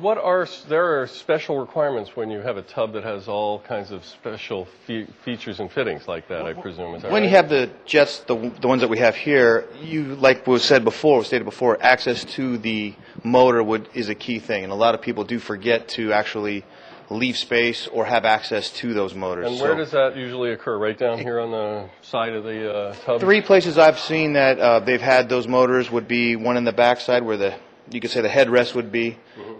what 0.00 0.18
are 0.18 0.46
there 0.68 1.00
are 1.02 1.06
special 1.06 1.58
requirements 1.58 2.14
when 2.14 2.30
you 2.30 2.40
have 2.40 2.56
a 2.56 2.62
tub 2.62 2.92
that 2.92 3.04
has 3.04 3.26
all 3.28 3.60
kinds 3.60 3.90
of 3.90 4.04
special 4.04 4.66
fe- 4.86 5.06
features 5.24 5.60
and 5.60 5.70
fittings 5.72 6.06
like 6.06 6.28
that? 6.28 6.42
I 6.44 6.52
presume. 6.52 6.94
Is 6.94 7.02
that 7.02 7.10
When 7.10 7.22
you 7.22 7.30
have 7.30 7.48
the 7.48 7.70
jets, 7.86 8.18
the, 8.20 8.52
the 8.60 8.68
ones 8.68 8.82
that 8.82 8.88
we 8.90 8.98
have 8.98 9.16
here, 9.16 9.66
you 9.80 10.14
like 10.16 10.46
was 10.46 10.62
said 10.62 10.84
before, 10.84 11.24
stated 11.24 11.44
before, 11.44 11.82
access 11.82 12.24
to 12.36 12.58
the 12.58 12.94
motor 13.24 13.62
would 13.62 13.88
is 13.94 14.08
a 14.08 14.14
key 14.14 14.38
thing, 14.38 14.62
and 14.64 14.72
a 14.72 14.76
lot 14.76 14.94
of 14.94 15.00
people 15.02 15.24
do 15.24 15.38
forget 15.38 15.88
to 15.88 16.12
actually 16.12 16.64
leave 17.10 17.38
space 17.38 17.88
or 17.88 18.04
have 18.04 18.26
access 18.26 18.70
to 18.70 18.92
those 18.92 19.14
motors. 19.14 19.46
and 19.50 19.58
where 19.58 19.72
So- 19.72 19.78
does 19.78 19.90
that 19.92 20.16
usually 20.16 20.52
occur? 20.52 20.76
Right 20.76 20.98
down 20.98 21.18
here 21.18 21.40
on 21.40 21.50
the 21.50 21.88
side 22.02 22.34
of 22.34 22.44
the 22.44 22.70
uh, 22.70 22.94
tub. 23.06 23.20
Three 23.20 23.40
places 23.40 23.78
I've 23.78 23.98
seen 23.98 24.34
that 24.34 24.58
uh, 24.58 24.80
they've 24.80 25.00
had 25.00 25.30
those 25.30 25.48
motors 25.48 25.90
would 25.90 26.06
be 26.06 26.36
one 26.36 26.58
in 26.58 26.64
the 26.64 26.72
backside 26.72 27.22
where 27.24 27.38
the 27.38 27.54
you 27.90 28.00
could 28.00 28.10
say 28.10 28.20
the 28.20 28.28
headrest 28.28 28.74
would 28.74 28.92
be. 28.92 29.16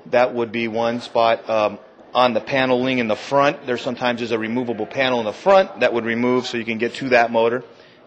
That 0.06 0.34
would 0.34 0.52
be 0.52 0.68
one 0.68 1.00
spot. 1.00 1.48
Um, 1.48 1.78
on 2.14 2.32
the 2.32 2.40
paneling 2.40 2.98
in 2.98 3.08
the 3.08 3.16
front, 3.16 3.66
there 3.66 3.76
sometimes 3.76 4.22
is 4.22 4.32
a 4.32 4.38
removable 4.38 4.86
panel 4.86 5.18
in 5.20 5.26
the 5.26 5.32
front 5.32 5.80
that 5.80 5.92
would 5.92 6.04
remove 6.04 6.46
so 6.46 6.56
you 6.56 6.64
can 6.64 6.78
get 6.78 6.94
to 6.94 7.10
that 7.10 7.30
motor. 7.30 7.64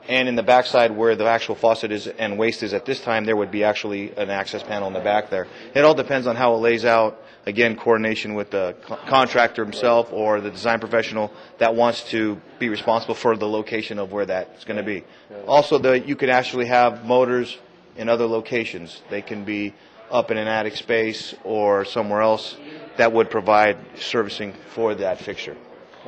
And 0.09 0.27
in 0.27 0.35
the 0.35 0.43
backside 0.43 0.91
where 0.91 1.15
the 1.15 1.25
actual 1.25 1.53
faucet 1.55 1.91
is 1.91 2.07
and 2.07 2.37
waste 2.37 2.63
is 2.63 2.73
at 2.73 2.85
this 2.85 2.99
time, 2.99 3.25
there 3.25 3.35
would 3.35 3.51
be 3.51 3.63
actually 3.63 4.11
an 4.17 4.31
access 4.31 4.63
panel 4.63 4.87
in 4.87 4.93
the 4.93 4.99
back 4.99 5.29
there. 5.29 5.47
It 5.75 5.85
all 5.85 5.93
depends 5.93 6.25
on 6.25 6.35
how 6.35 6.55
it 6.55 6.57
lays 6.57 6.85
out. 6.85 7.21
Again, 7.45 7.75
coordination 7.75 8.35
with 8.35 8.51
the 8.51 8.75
co- 8.83 8.97
contractor 9.07 9.63
himself 9.63 10.11
or 10.11 10.41
the 10.41 10.51
design 10.51 10.79
professional 10.79 11.31
that 11.59 11.75
wants 11.75 12.03
to 12.09 12.39
be 12.59 12.69
responsible 12.69 13.15
for 13.15 13.35
the 13.35 13.47
location 13.47 13.99
of 13.99 14.11
where 14.11 14.25
that's 14.25 14.63
going 14.63 14.77
to 14.77 14.83
be. 14.83 15.03
Also, 15.47 15.77
the, 15.77 15.99
you 15.99 16.15
could 16.15 16.29
actually 16.29 16.65
have 16.65 17.05
motors 17.05 17.57
in 17.95 18.09
other 18.09 18.25
locations. 18.25 19.01
They 19.09 19.21
can 19.21 19.43
be 19.43 19.73
up 20.11 20.31
in 20.31 20.37
an 20.37 20.47
attic 20.47 20.75
space 20.75 21.33
or 21.43 21.85
somewhere 21.85 22.21
else 22.21 22.55
that 22.97 23.11
would 23.13 23.29
provide 23.29 23.77
servicing 23.97 24.53
for 24.73 24.95
that 24.95 25.19
fixture. 25.19 25.55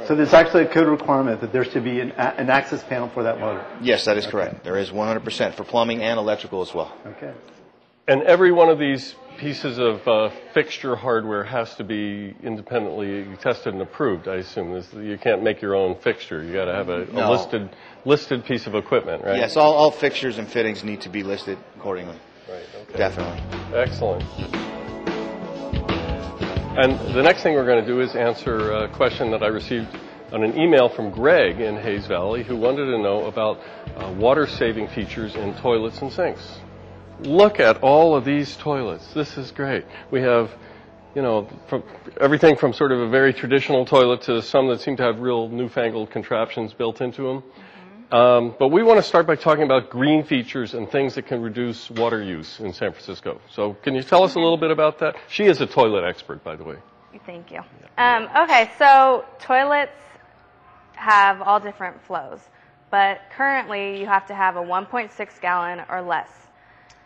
So 0.08 0.16
there's 0.16 0.34
actually 0.34 0.64
a 0.64 0.68
code 0.68 0.88
requirement 0.88 1.40
that 1.42 1.54
there 1.54 1.64
should 1.64 1.84
be 1.84 2.00
an, 2.00 2.12
a- 2.12 2.36
an 2.40 2.50
access 2.50 2.84
panel 2.84 3.10
for 3.10 3.24
that 3.24 3.40
motor. 3.40 3.64
Yes, 3.82 4.06
that 4.06 4.18
is 4.18 4.26
correct. 4.26 4.64
There 4.64 4.78
is 4.78 4.90
100% 4.90 5.54
for 5.54 5.64
plumbing 5.64 6.02
and 6.02 6.18
electrical 6.18 6.62
as 6.62 6.74
well. 6.74 6.92
Okay. 7.06 7.32
And 8.08 8.24
every 8.24 8.52
one 8.52 8.70
of 8.70 8.80
these 8.80 9.16
pieces 9.38 9.78
of 9.80 10.06
uh, 10.08 10.30
fixture 10.54 10.96
hardware 10.96 11.44
has 11.44 11.76
to 11.76 11.84
be 11.84 12.36
independently 12.44 13.26
tested 13.40 13.74
and 13.74 13.82
approved. 13.82 14.28
I 14.28 14.36
assume 14.38 14.74
this, 14.74 14.92
you 14.94 15.18
can't 15.18 15.42
make 15.44 15.62
your 15.62 15.76
own 15.76 15.96
fixture. 16.00 16.44
You 16.44 16.54
got 16.54 16.66
to 16.66 16.74
have 16.74 16.90
a, 16.90 17.04
a 17.04 17.06
No. 17.06 17.32
listed 17.32 17.70
listed 18.04 18.44
piece 18.46 18.68
of 18.68 18.76
equipment, 18.76 19.24
right? 19.24 19.38
Yes, 19.38 19.56
all, 19.56 19.74
all 19.74 19.92
fixtures 19.92 20.38
and 20.38 20.48
fittings 20.50 20.84
need 20.84 21.02
to 21.02 21.10
be 21.10 21.24
listed 21.24 21.58
accordingly. 21.78 22.18
Right. 22.50 22.64
Okay. 22.90 22.98
Definitely. 22.98 23.63
Excellent. 23.74 24.24
And 26.78 27.00
the 27.16 27.24
next 27.24 27.42
thing 27.42 27.56
we're 27.56 27.66
going 27.66 27.84
to 27.84 27.88
do 27.88 28.02
is 28.02 28.16
answer 28.16 28.72
a 28.72 28.88
question 28.90 29.32
that 29.32 29.42
I 29.42 29.48
received 29.48 29.88
on 30.32 30.44
an 30.44 30.60
email 30.60 30.90
from 30.90 31.10
Greg 31.10 31.60
in 31.60 31.78
Hayes 31.78 32.06
Valley 32.06 32.44
who 32.44 32.56
wanted 32.56 32.86
to 32.86 33.00
know 33.00 33.26
about 33.26 33.60
uh, 33.96 34.12
water 34.14 34.46
saving 34.46 34.90
features 34.90 35.36
in 35.36 35.56
toilets 35.56 36.02
and 36.02 36.12
sinks. 36.12 36.60
Look 37.22 37.60
at 37.60 37.78
all 37.82 38.16
of 38.16 38.26
these 38.26 38.56
toilets. 38.58 39.12
This 39.14 39.38
is 39.38 39.50
great. 39.52 39.86
We 40.12 40.22
have, 40.22 40.52
you 41.16 41.24
know, 41.24 41.50
from 41.68 41.84
everything 42.22 42.58
from 42.58 42.74
sort 42.74 42.92
of 42.92 43.00
a 43.00 43.10
very 43.10 43.34
traditional 43.34 43.86
toilet 43.86 44.22
to 44.24 44.42
some 44.44 44.68
that 44.70 44.82
seem 44.82 44.98
to 44.98 45.04
have 45.04 45.20
real 45.20 45.50
newfangled 45.50 46.12
contraptions 46.12 46.74
built 46.74 47.02
into 47.02 47.24
them. 47.24 47.44
Um, 48.14 48.54
but 48.60 48.68
we 48.68 48.84
want 48.84 49.00
to 49.00 49.04
start 49.04 49.26
by 49.26 49.36
talking 49.36 49.64
about 49.64 49.90
green 49.90 50.24
features 50.24 50.76
and 50.76 50.88
things 50.88 51.16
that 51.16 51.26
can 51.26 51.42
reduce 51.42 51.90
water 51.90 52.22
use 52.22 52.60
in 52.60 52.72
San 52.72 52.92
Francisco. 52.92 53.42
So, 53.50 53.74
can 53.82 53.96
you 53.96 54.04
tell 54.04 54.22
us 54.22 54.36
a 54.36 54.40
little 54.40 54.58
bit 54.58 54.70
about 54.70 55.00
that? 55.00 55.16
She 55.28 55.46
is 55.46 55.62
a 55.62 55.66
toilet 55.66 56.04
expert, 56.04 56.44
by 56.44 56.56
the 56.56 56.64
way. 56.64 56.76
Thank 57.26 57.50
you. 57.50 57.62
Um, 57.98 58.30
okay, 58.38 58.70
so 58.78 59.26
toilets 59.40 59.98
have 60.94 61.42
all 61.42 61.60
different 61.60 62.00
flows, 62.04 62.40
but 62.92 63.20
currently 63.36 64.00
you 64.00 64.06
have 64.06 64.28
to 64.28 64.36
have 64.36 64.58
a 64.58 64.62
1.6 64.62 65.42
gallon 65.42 65.84
or 65.90 66.04
less. 66.04 66.30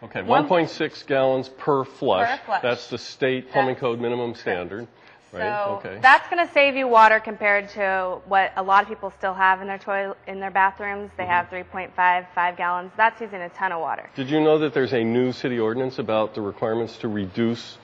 Okay, 0.04 0.20
1.6 0.20 1.08
gallons 1.08 1.48
per 1.48 1.86
flush. 1.86 2.38
Per 2.38 2.46
flush. 2.46 2.62
That's 2.62 2.90
the 2.90 2.98
state 2.98 3.50
plumbing 3.50 3.76
That's 3.76 3.82
code 3.82 4.02
minimum 4.02 4.36
standard, 4.36 4.80
right? 4.80 4.88
So 5.32 5.82
okay. 5.84 6.00
that's 6.02 6.28
going 6.30 6.46
to 6.46 6.52
save 6.54 6.76
you 6.76 6.88
water 6.88 7.20
compared 7.20 7.70
to 7.70 8.20
what 8.26 8.54
a 8.56 8.64
lot 8.64 8.84
of 8.84 8.90
people 8.90 9.12
still 9.18 9.34
have 9.34 9.62
in 9.62 9.68
their 9.68 9.78
toilet 9.78 10.18
in 10.28 10.40
their 10.40 10.52
bathrooms. 10.52 11.12
They 11.18 11.26
have 11.26 11.48
Mm-hmm. 11.48 11.78
3.5, 11.78 12.26
5 12.34 12.58
gallons. 12.58 12.92
That's 12.98 13.20
using 13.22 13.42
a 13.42 13.50
ton 13.50 13.72
of 13.72 13.82
water. 13.82 14.10
Did 14.16 14.30
you 14.30 14.40
know 14.40 14.58
that 14.60 14.74
there's 14.74 14.94
a 14.94 15.04
new 15.04 15.32
city 15.32 15.60
ordinance 15.60 16.00
about 16.00 16.34
the 16.34 16.42
requirements 16.42 16.98
to 17.00 17.08
reduce 17.08 17.78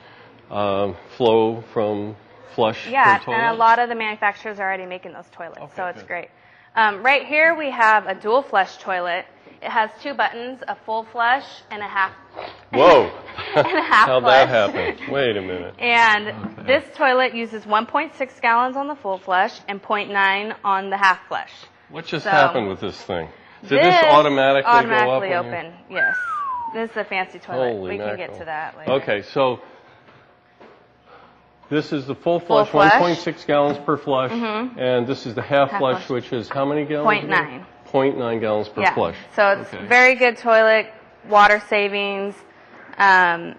um, 0.50 0.96
flow 1.18 1.64
from 1.74 2.16
flush 2.56 2.88
Yeah, 2.88 3.22
and 3.28 3.56
a 3.56 3.58
lot 3.58 3.80
of 3.80 3.90
the 3.90 3.96
manufacturers 3.96 4.60
are 4.60 4.64
already 4.64 4.86
making 4.86 5.14
those 5.14 5.26
toilets, 5.32 5.60
Okay, 5.60 5.74
so 5.76 5.86
it's 5.88 6.02
good. 6.02 6.08
great. 6.08 6.30
Um, 6.76 7.04
right 7.04 7.26
here 7.26 7.56
we 7.56 7.70
have 7.70 8.08
a 8.08 8.16
dual 8.16 8.42
flush 8.42 8.78
toilet. 8.78 9.26
It 9.62 9.70
has 9.70 9.90
two 10.02 10.14
buttons, 10.14 10.60
a 10.68 10.76
full 10.86 11.04
flush 11.12 11.46
and 11.72 11.82
a 11.82 11.88
half. 11.88 12.12
Whoa! 12.74 13.12
and 13.56 13.66
a 13.68 13.82
half 13.84 14.08
How'd 14.08 14.24
flush. 14.24 14.50
that 14.50 14.74
happen? 14.74 15.12
Wait 15.14 15.38
a 15.38 15.42
minute. 15.42 15.76
And 15.80 16.28
oh, 16.60 16.64
this 16.64 16.84
toilet 16.96 17.34
uses 17.36 17.64
1.6 17.64 18.42
gallons 18.42 18.76
on 18.76 18.88
the 18.88 18.96
full 18.96 19.20
flush 19.20 19.58
and 19.68 19.82
0.9 19.82 20.56
on 20.64 20.90
the 20.90 20.98
half 20.98 21.20
flush. 21.28 21.52
What 21.90 22.06
just 22.06 22.24
So- 22.24 22.32
happened 22.32 22.68
with 22.70 22.80
this 22.82 23.00
thing? 23.02 23.30
Did 23.62 23.82
this, 23.84 24.04
automatically, 24.04 24.70
automatically 24.70 25.30
go 25.30 25.36
up? 25.40 25.46
when 25.46 25.64
you- 25.66 25.68
open? 25.70 25.74
Yes. 25.90 26.16
This 26.74 26.92
is 26.92 26.98
a 26.98 27.04
fancy 27.06 27.40
toilet. 27.40 27.74
Holy 27.74 27.92
we 27.92 27.98
can 27.98 28.18
get 28.18 28.34
to 28.40 28.46
that 28.46 28.76
later. 28.78 28.92
Okay, 28.94 29.22
so 29.22 29.62
this 31.70 31.94
is 31.94 32.06
the 32.06 32.16
full 32.16 32.40
Full 32.40 32.66
flush, 32.66 32.92
flush. 32.92 33.18
1.6 33.18 33.46
gallons 33.46 33.78
per 33.80 33.96
flush, 33.98 34.32
mm-hmm. 34.32 34.78
and 34.80 35.08
this 35.08 35.26
is 35.26 35.34
the 35.36 35.42
half, 35.42 35.70
Half 35.70 35.80
flush, 35.80 36.06
flush. 36.06 36.10
which 36.10 36.34
is 36.34 36.50
how 36.50 36.66
many 36.66 36.84
gallons? 36.86 37.06
Point 37.06 37.26
again? 37.26 37.44
nine. 37.46 37.66
0.9 37.94 38.40
gallons 38.42 38.70
per 38.70 38.82
yeah. 38.82 38.94
flush. 38.94 39.16
So 39.36 39.50
it's 39.50 39.74
Okay. 39.74 39.86
very 39.86 40.16
good 40.16 40.38
toilet, 40.38 40.92
water 41.30 41.62
savings. 41.70 42.36
Um, 42.98 43.56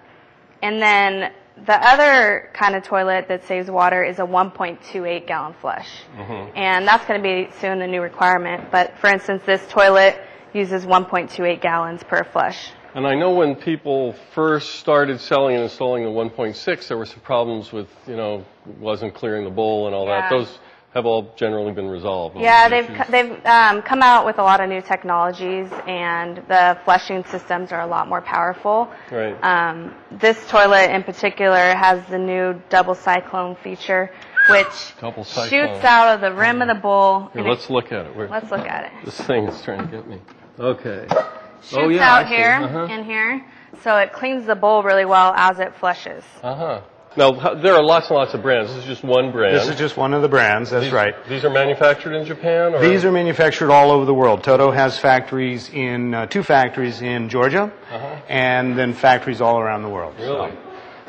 and 0.62 0.81
then 0.83 1.33
the 1.67 1.87
other 1.87 2.50
kind 2.53 2.75
of 2.75 2.83
toilet 2.83 3.29
that 3.29 3.45
saves 3.45 3.71
water 3.71 4.03
is 4.03 4.19
a 4.19 4.23
1.28 4.23 5.26
gallon 5.26 5.55
flush. 5.61 5.88
Mm-hmm. 6.17 6.57
And 6.57 6.87
that's 6.87 7.05
going 7.07 7.23
to 7.23 7.23
be 7.23 7.50
soon 7.61 7.79
the 7.79 7.87
new 7.87 8.00
requirement. 8.03 8.71
But 8.71 8.99
for 8.99 9.09
instance, 9.09 9.43
this 9.47 9.64
toilet 9.69 10.21
uses 10.53 10.85
1.28 10.85 11.61
gallons 11.61 12.03
per 12.03 12.25
flush. 12.25 12.71
And 12.95 13.07
I 13.07 13.14
know 13.17 13.33
when 13.33 13.57
people 13.57 14.14
first 14.35 14.76
started 14.76 15.21
selling 15.21 15.57
and 15.57 15.64
installing 15.64 16.05
the 16.05 16.11
1.6, 16.11 16.88
there 16.88 16.97
were 16.97 17.07
some 17.07 17.21
problems 17.21 17.73
with, 17.73 17.88
you 18.07 18.17
know, 18.17 18.45
wasn't 18.79 19.14
clearing 19.14 19.45
the 19.45 19.50
bowl 19.50 19.87
and 19.87 19.95
all 19.95 20.07
that. 20.07 20.31
Those 20.31 20.59
have 20.95 21.07
all 21.07 21.35
generally 21.37 21.73
been 21.73 21.89
resolved. 21.89 22.37
Yeah, 22.39 22.69
they've 22.69 22.89
issues. 22.89 23.07
they've 23.09 23.47
um, 23.47 23.83
come 23.83 24.01
out 24.01 24.25
with 24.25 24.39
a 24.39 24.43
lot 24.43 24.61
of 24.61 24.69
new 24.69 24.81
technologies, 24.81 25.69
and 25.87 26.37
the 26.49 26.79
flushing 26.85 27.25
systems 27.25 27.73
are 27.73 27.81
a 27.81 27.87
lot 27.87 28.09
more 28.09 28.21
powerful. 28.23 28.89
Right. 29.11 29.35
Um, 29.43 29.93
this 30.13 30.39
toilet 30.49 30.91
in 30.95 31.03
particular 31.03 31.75
has 31.75 32.05
the 32.09 32.19
new 32.19 32.61
double 32.69 32.95
cyclone 32.95 33.57
feature, 33.57 34.11
which 34.49 34.95
Double 35.01 35.25
cyclone. 35.25 35.49
shoots 35.49 35.85
out 35.85 36.15
of 36.15 36.21
the 36.21 36.33
rim 36.33 36.63
of 36.63 36.69
the 36.69 36.75
bowl. 36.81 37.29
Here, 37.33 37.41
and 37.43 37.49
let's 37.51 37.69
look 37.71 37.91
at 37.93 38.07
it. 38.07 38.15
Where- 38.17 38.29
let's 38.29 38.51
look 38.51 38.67
at 38.67 38.85
it. 38.85 38.93
This 39.05 39.21
thing 39.21 39.49
is 39.49 39.61
trying 39.63 39.81
to 39.89 39.97
get 39.97 40.07
me. 40.09 40.21
Okay. 40.59 41.07
Shoots 41.63 41.75
oh, 41.77 41.89
yeah, 41.89 42.15
I 42.15 42.21
out 42.23 42.29
see. 42.29 42.35
here 42.37 42.53
Uh-huh. 42.63 42.87
and 42.91 43.05
here, 43.05 43.45
so 43.83 43.97
it 43.97 44.13
cleans 44.13 44.47
the 44.47 44.55
bowl 44.55 44.83
really 44.85 45.07
well 45.07 45.33
as 45.35 45.59
it 45.59 45.75
flushes. 45.81 46.23
Uh 46.43 46.55
huh. 46.55 46.81
Now, 47.16 47.54
there 47.54 47.75
are 47.75 47.83
lots 47.85 48.09
and 48.09 48.16
lots 48.16 48.35
of 48.35 48.42
brands. 48.42 48.71
This 48.71 48.78
is 48.78 48.85
just 48.87 49.04
one 49.04 49.30
brand. 49.30 49.54
This 49.54 49.68
is 49.68 49.76
just 49.76 49.97
one 49.97 50.14
of 50.14 50.23
the 50.23 50.28
brands, 50.28 50.71
that's 50.71 50.87
these, 50.87 50.92
right. 50.92 51.14
These 51.28 51.44
are 51.44 51.50
manufactured 51.50 52.12
in 52.12 52.26
Japan? 52.26 52.75
Or? 52.75 52.80
These 52.80 53.04
are 53.04 53.12
manufactured 53.12 53.71
all 53.71 53.92
over 53.92 54.04
the 54.04 54.14
world. 54.14 54.42
Toto 54.42 54.73
has 54.73 54.99
factories 54.99 55.71
in, 55.71 56.12
uh, 56.12 56.26
two 56.26 56.42
factories 56.42 57.02
in 57.02 57.28
Georgia, 57.28 57.73
Uh-huh. 57.92 58.16
and 58.28 58.76
then 58.76 58.94
factories 58.94 59.40
all 59.40 59.61
around 59.61 59.83
the 59.83 59.88
world. 59.88 60.14
Really? 60.18 60.52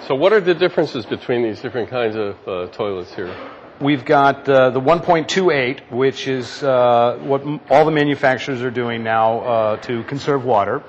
So, 0.08 0.14
what 0.14 0.32
are 0.32 0.42
the 0.42 0.54
differences 0.54 1.06
between 1.08 1.42
these 1.42 1.60
different 1.62 1.90
kinds 1.90 2.16
of 2.16 2.36
uh, 2.48 2.68
toilets 2.68 3.14
here? 3.16 3.34
We've 3.82 4.06
got 4.06 4.48
uh, 4.48 4.70
the 4.70 4.80
1.28, 4.80 5.92
which 5.92 6.30
is 6.30 6.64
uh, 6.64 7.18
what 7.22 7.42
m- 7.42 7.60
all 7.70 7.84
the 7.84 7.92
manufacturers 7.92 8.62
are 8.62 8.72
doing 8.72 9.04
now 9.04 9.40
uh, 9.42 9.78
to 9.82 10.04
conserve 10.04 10.46
water. 10.46 10.82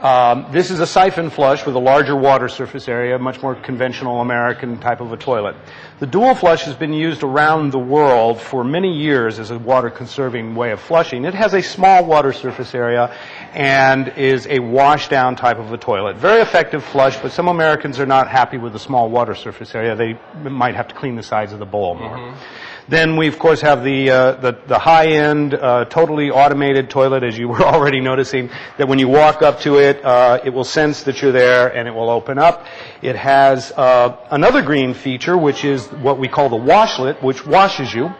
Um, 0.00 0.46
this 0.50 0.70
is 0.70 0.80
a 0.80 0.86
siphon 0.86 1.28
flush 1.28 1.66
with 1.66 1.74
a 1.76 1.78
larger 1.78 2.16
water 2.16 2.48
surface 2.48 2.88
area, 2.88 3.18
much 3.18 3.42
more 3.42 3.54
conventional 3.54 4.22
American 4.22 4.78
type 4.78 5.02
of 5.02 5.12
a 5.12 5.16
toilet. 5.18 5.56
The 6.02 6.08
dual 6.08 6.34
flush 6.34 6.64
has 6.64 6.74
been 6.74 6.92
used 6.92 7.22
around 7.22 7.70
the 7.70 7.78
world 7.78 8.40
for 8.40 8.64
many 8.64 8.92
years 8.92 9.38
as 9.38 9.52
a 9.52 9.58
water 9.60 9.88
conserving 9.88 10.56
way 10.56 10.72
of 10.72 10.80
flushing. 10.80 11.24
It 11.24 11.34
has 11.34 11.54
a 11.54 11.62
small 11.62 12.04
water 12.04 12.32
surface 12.32 12.74
area 12.74 13.14
and 13.52 14.08
is 14.16 14.48
a 14.48 14.58
wash 14.58 15.08
down 15.08 15.36
type 15.36 15.60
of 15.60 15.72
a 15.72 15.78
toilet. 15.78 16.16
Very 16.16 16.42
effective 16.42 16.82
flush, 16.82 17.16
but 17.18 17.30
some 17.30 17.46
Americans 17.46 18.00
are 18.00 18.06
not 18.06 18.26
happy 18.26 18.58
with 18.58 18.72
the 18.72 18.80
small 18.80 19.10
water 19.10 19.36
surface 19.36 19.76
area. 19.76 19.94
They 19.94 20.18
might 20.50 20.74
have 20.74 20.88
to 20.88 20.94
clean 20.96 21.14
the 21.14 21.22
sides 21.22 21.52
of 21.52 21.60
the 21.60 21.66
bowl 21.66 21.94
more. 21.94 22.16
Mm-hmm. 22.16 22.71
Then 22.88 23.16
we 23.16 23.28
of 23.28 23.38
course 23.38 23.60
have 23.60 23.84
the 23.84 24.10
uh, 24.10 24.32
the, 24.32 24.58
the 24.66 24.78
high 24.78 25.08
end, 25.08 25.54
uh, 25.54 25.84
totally 25.86 26.30
automated 26.30 26.90
toilet, 26.90 27.22
as 27.22 27.38
you 27.38 27.48
were 27.52 27.62
already 27.62 28.00
noticing. 28.00 28.50
That 28.78 28.88
when 28.88 28.98
you 28.98 29.08
walk 29.08 29.42
up 29.42 29.60
to 29.60 29.78
it, 29.78 30.04
uh, 30.04 30.40
it 30.44 30.50
will 30.50 30.64
sense 30.64 31.04
that 31.04 31.22
you're 31.22 31.32
there 31.32 31.74
and 31.74 31.86
it 31.88 31.92
will 31.92 32.10
open 32.10 32.38
up. 32.38 32.66
It 33.02 33.16
has 33.16 33.72
uh, 33.72 34.16
another 34.30 34.62
green 34.62 34.94
feature, 34.94 35.36
which 35.36 35.64
is 35.64 35.86
what 35.86 36.18
we 36.18 36.28
call 36.28 36.48
the 36.48 36.56
washlet, 36.56 37.22
which 37.22 37.46
washes 37.46 37.92
you. 37.92 38.12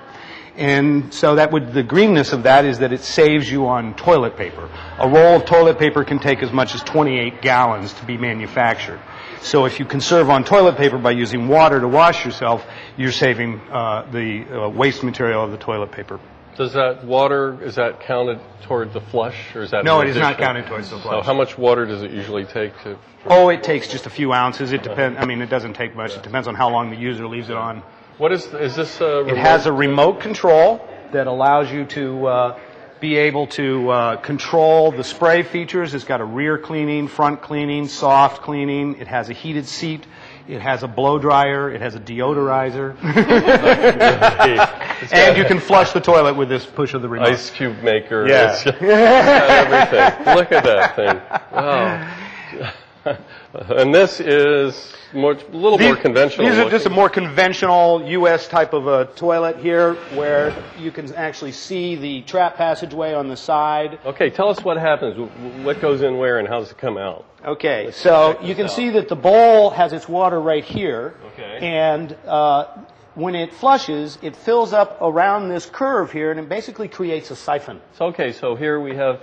And 0.57 1.14
so 1.14 1.37
that 1.37 1.50
would, 1.50 1.73
the 1.73 1.83
greenness 1.83 2.33
of 2.33 2.42
that 2.42 2.66
is 2.66 2.81
that 2.81 2.92
it 2.92 3.00
saves 3.00 3.50
you 3.50 3.66
on 3.66 3.95
toilet 3.95 4.37
paper. 4.37 4.69
A 4.99 5.09
roll 5.09 5.37
of 5.37 5.47
toilet 5.47 5.78
paper 5.78 6.04
can 6.04 6.19
take 6.19 6.42
as 6.42 6.52
much 6.52 6.75
as 6.75 6.83
28 6.83 7.40
gallons 7.40 7.92
to 7.95 8.04
be 8.04 8.19
manufactured. 8.19 9.00
So 9.42 9.64
if 9.64 9.80
you 9.80 9.84
conserve 9.84 10.30
on 10.30 10.44
toilet 10.44 10.76
paper 10.76 10.99
by 10.99 11.11
using 11.11 11.49
water 11.49 11.80
to 11.80 11.88
wash 11.88 12.25
yourself, 12.25 12.64
you're 12.96 13.12
saving 13.12 13.61
uh, 13.70 14.08
the 14.11 14.44
uh, 14.44 14.68
waste 14.68 15.02
material 15.02 15.44
of 15.44 15.50
the 15.50 15.56
toilet 15.58 15.90
paper. 15.90 16.20
Does 16.56 16.75
that 16.75 17.04
water, 17.04 17.58
is 17.62 17.75
that 17.76 18.00
counted 18.00 18.38
toward 18.62 18.92
the 18.92 19.00
flush, 19.00 19.54
or 19.56 19.62
is 19.62 19.70
that 19.70 19.84
No, 19.84 20.00
it 20.00 20.08
is 20.08 20.16
not 20.16 20.37
counted 20.38 20.66
towards 20.66 20.90
the 20.90 20.99
flush. 20.99 21.14
So, 21.14 21.22
how 21.22 21.34
much 21.34 21.56
water 21.58 21.87
does 21.87 22.02
it 22.02 22.11
usually 22.11 22.44
take 22.44 22.78
to? 22.82 22.99
Oh, 23.26 23.49
it 23.49 23.62
takes 23.62 23.88
just 23.88 24.06
a 24.06 24.11
few 24.11 24.32
ounces. 24.32 24.72
It 24.72 24.82
depends. 24.82 25.18
I 25.18 25.25
mean, 25.25 25.40
it 25.40 25.49
doesn't 25.49 25.75
take 25.75 25.96
much. 25.96 26.14
It 26.14 26.22
depends 26.22 26.46
on 26.46 26.54
how 26.54 26.70
long 26.70 26.90
the 26.90 26.96
user 26.96 27.26
leaves 27.26 27.49
it 27.49 27.56
on. 27.56 27.82
What 28.18 28.32
is 28.32 28.46
is 28.54 28.76
this? 28.76 29.00
Uh, 29.00 29.25
It 29.26 29.38
has 29.38 29.66
a 29.66 29.72
remote 29.72 30.20
control 30.20 30.87
that 31.12 31.26
allows 31.26 31.72
you 31.72 31.87
to 31.87 32.26
uh, 32.26 32.58
be 33.02 33.16
able 33.16 33.49
to 33.49 33.90
uh, 33.90 34.16
control 34.18 34.92
the 34.92 35.02
spray 35.02 35.42
features. 35.42 35.92
It's 35.92 36.04
got 36.04 36.21
a 36.21 36.25
rear 36.25 36.56
cleaning, 36.56 37.09
front 37.09 37.42
cleaning, 37.42 37.88
soft 37.88 38.42
cleaning. 38.42 39.00
It 39.00 39.09
has 39.09 39.28
a 39.28 39.32
heated 39.32 39.66
seat. 39.66 40.06
It 40.47 40.61
has 40.61 40.85
a 40.85 40.88
blow 40.88 41.18
dryer. 41.18 41.68
It 41.68 41.80
has 41.80 41.97
a 41.97 41.99
deodorizer. 41.99 42.94
and 45.12 45.37
you 45.37 45.44
can 45.44 45.59
flush 45.59 45.90
the 45.90 46.00
toilet 46.00 46.35
with 46.35 46.49
this 46.49 46.64
push 46.64 46.94
of 46.94 47.02
the 47.02 47.09
remote. 47.09 47.26
ice 47.26 47.50
cube 47.50 47.82
maker. 47.82 48.28
Yeah. 48.28 48.52
It's 48.52 48.66
everything. 48.68 50.37
Look 50.37 50.52
at 50.52 50.62
that 50.62 50.94
thing. 50.94 51.21
Wow. 51.52 52.73
and 53.54 53.94
this 53.94 54.21
is 54.21 54.92
more, 55.12 55.32
a 55.32 55.56
little 55.56 55.78
more 55.78 55.97
conventional. 55.97 56.49
These 56.49 56.59
are 56.59 56.71
just 56.71 56.87
a 56.87 56.90
more 56.90 57.09
conventional 57.09 58.02
U.S. 58.09 58.49
type 58.49 58.73
of 58.73 58.87
a 58.87 59.06
toilet 59.16 59.59
here, 59.59 59.94
where 60.14 60.54
you 60.78 60.90
can 60.90 61.12
actually 61.14 61.52
see 61.52 61.97
the 61.97 62.23
trap 62.23 62.56
passageway 62.56 63.14
on 63.14 63.28
the 63.28 63.37
side. 63.37 63.99
Okay, 64.04 64.30
tell 64.30 64.49
us 64.49 64.62
what 64.62 64.76
happens. 64.76 65.18
What 65.64 65.80
goes 65.80 66.02
in 66.02 66.18
where, 66.18 66.38
and 66.38 66.49
how 66.49 66.61
does 66.61 66.71
it 66.71 66.78
come 66.78 66.97
out? 66.97 67.26
Okay, 67.44 67.90
so 67.92 68.40
you 68.42 68.54
can 68.54 68.66
out. 68.66 68.71
see 68.73 68.90
that 68.90 69.09
the 69.09 69.16
bowl 69.16 69.71
has 69.71 69.92
its 69.92 70.09
water 70.09 70.40
right 70.40 70.64
here, 70.64 71.14
Okay. 71.32 71.59
and 71.61 72.16
uh, 72.26 72.66
when 73.14 73.35
it 73.35 73.52
flushes, 73.52 74.16
it 74.23 74.37
fills 74.37 74.73
up 74.73 74.99
around 75.00 75.49
this 75.49 75.66
curve 75.66 76.12
here, 76.12 76.30
and 76.30 76.38
it 76.38 76.49
basically 76.49 76.88
creates 76.88 77.30
a 77.30 77.37
siphon. 77.37 77.80
So, 77.94 78.06
okay, 78.06 78.32
so 78.32 78.54
here 78.54 78.80
we 78.80 78.94
have 78.97 79.21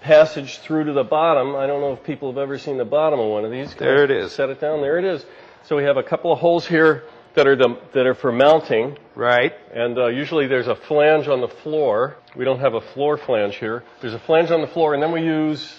passage 0.00 0.58
through 0.58 0.84
to 0.84 0.92
the 0.92 1.04
bottom. 1.04 1.56
I 1.56 1.66
don't 1.66 1.80
know 1.80 1.92
if 1.92 2.02
people 2.04 2.30
have 2.30 2.38
ever 2.38 2.58
seen 2.58 2.76
the 2.78 2.84
bottom 2.84 3.18
of 3.20 3.28
one 3.28 3.44
of 3.44 3.50
these. 3.50 3.74
Can 3.74 3.86
There 3.86 4.04
it 4.04 4.10
is. 4.10 4.32
Set 4.32 4.48
it 4.50 4.60
down. 4.60 4.80
There 4.80 4.98
it 4.98 5.04
is. 5.04 5.24
So 5.64 5.76
we 5.76 5.84
have 5.84 5.96
a 5.96 6.02
couple 6.02 6.32
of 6.32 6.38
holes 6.38 6.66
here 6.66 7.04
that 7.34 7.46
are 7.46 7.54
the, 7.56 7.78
that 7.92 8.06
are 8.06 8.14
for 8.14 8.32
mounting, 8.32 8.96
Right. 9.14 9.52
and 9.72 9.96
uh, 9.98 10.06
usually 10.08 10.46
there's 10.48 10.66
a 10.66 10.74
flange 10.74 11.28
on 11.28 11.40
the 11.40 11.48
floor. 11.48 12.16
We 12.34 12.44
don't 12.44 12.58
have 12.60 12.74
a 12.74 12.80
floor 12.80 13.16
flange 13.18 13.56
here. 13.56 13.84
There's 14.00 14.14
a 14.14 14.18
flange 14.18 14.50
on 14.50 14.60
the 14.62 14.66
floor, 14.66 14.94
and 14.94 15.02
then 15.02 15.12
we 15.12 15.22
use 15.22 15.76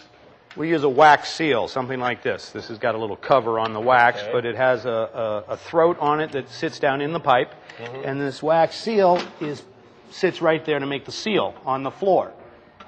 We 0.56 0.70
use 0.70 0.84
a 0.84 0.90
wax 0.90 1.30
seal, 1.34 1.68
something 1.70 2.00
like 2.00 2.24
this. 2.24 2.50
This 2.52 2.68
has 2.68 2.78
got 2.78 2.94
a 2.96 2.98
little 2.98 3.16
cover 3.18 3.58
on 3.60 3.72
the 3.74 3.80
wax, 3.80 4.22
Okay. 4.22 4.32
but 4.34 4.46
it 4.46 4.56
has 4.56 4.86
a, 4.86 5.44
a, 5.48 5.54
a 5.54 5.58
throat 5.58 5.98
on 6.00 6.20
it 6.20 6.32
that 6.34 6.50
sits 6.50 6.78
down 6.80 7.02
in 7.02 7.12
the 7.14 7.20
pipe, 7.22 7.52
Mm-hmm. 7.80 8.02
and 8.06 8.20
this 8.22 8.44
wax 8.44 8.76
seal 8.76 9.22
is 9.40 9.64
sits 10.12 10.42
right 10.42 10.64
there 10.66 10.78
to 10.80 10.86
make 10.86 11.06
the 11.06 11.12
seal 11.12 11.54
on 11.66 11.84
the 11.84 11.92
floor. 11.92 12.32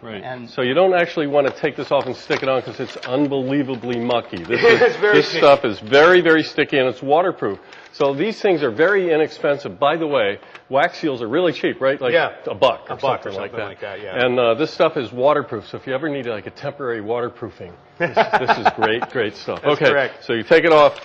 Right. 0.03 0.21
And- 0.23 0.49
so 0.49 0.61
you 0.61 0.73
don't 0.73 0.93
actually 0.93 1.27
want 1.27 1.47
to 1.47 1.53
take 1.53 1.75
this 1.75 1.91
off 1.91 2.05
and 2.05 2.15
stick 2.15 2.43
it 2.43 2.49
on 2.49 2.59
because 2.61 2.79
it's 2.79 2.97
unbelievably 2.97 3.99
mucky. 3.99 4.43
This, 4.43 4.61
is, 4.63 5.01
this 5.01 5.25
sticky. 5.27 5.37
stuff 5.39 5.63
is 5.65 5.79
very, 5.79 6.21
very 6.21 6.43
sticky 6.43 6.77
and 6.79 6.87
it's 6.89 7.01
waterproof. 7.01 7.59
So 7.93 8.13
these 8.13 8.41
things 8.41 8.63
are 8.63 8.71
very 8.71 9.13
inexpensive. 9.13 9.79
By 9.79 9.97
the 9.97 10.07
way, 10.07 10.39
wax 10.69 10.97
seals 10.99 11.21
are 11.21 11.27
really 11.27 11.53
cheap, 11.53 11.79
right? 11.79 11.99
Like 12.01 12.13
Yeah. 12.13 12.35
a 12.47 12.55
buck 12.55 12.89
or 12.89 12.93
A 12.93 12.97
buck 12.97 13.19
or 13.25 13.31
something, 13.31 13.41
like 13.41 13.51
that. 13.53 13.65
like 13.65 13.81
that, 13.81 14.01
yeah. 14.01 14.25
And 14.25 14.37
uh, 14.39 14.55
this 14.55 14.71
stuff 14.71 14.97
is 14.97 15.11
waterproof. 15.11 15.67
So 15.69 15.77
if 15.77 15.87
you 15.87 15.93
ever 15.93 16.09
need 16.09 16.25
like 16.25 16.47
a 16.47 16.51
temporary 16.51 17.01
waterproofing, 17.01 17.71
this, 17.99 18.15
this 18.15 18.57
is 18.57 18.67
great, 18.75 19.07
great 19.11 19.35
stuff. 19.37 19.61
That's 19.61 19.75
okay. 19.75 19.89
correct. 19.91 20.25
So 20.25 20.33
you 20.33 20.43
take 20.43 20.65
it 20.65 20.73
off, 20.73 20.99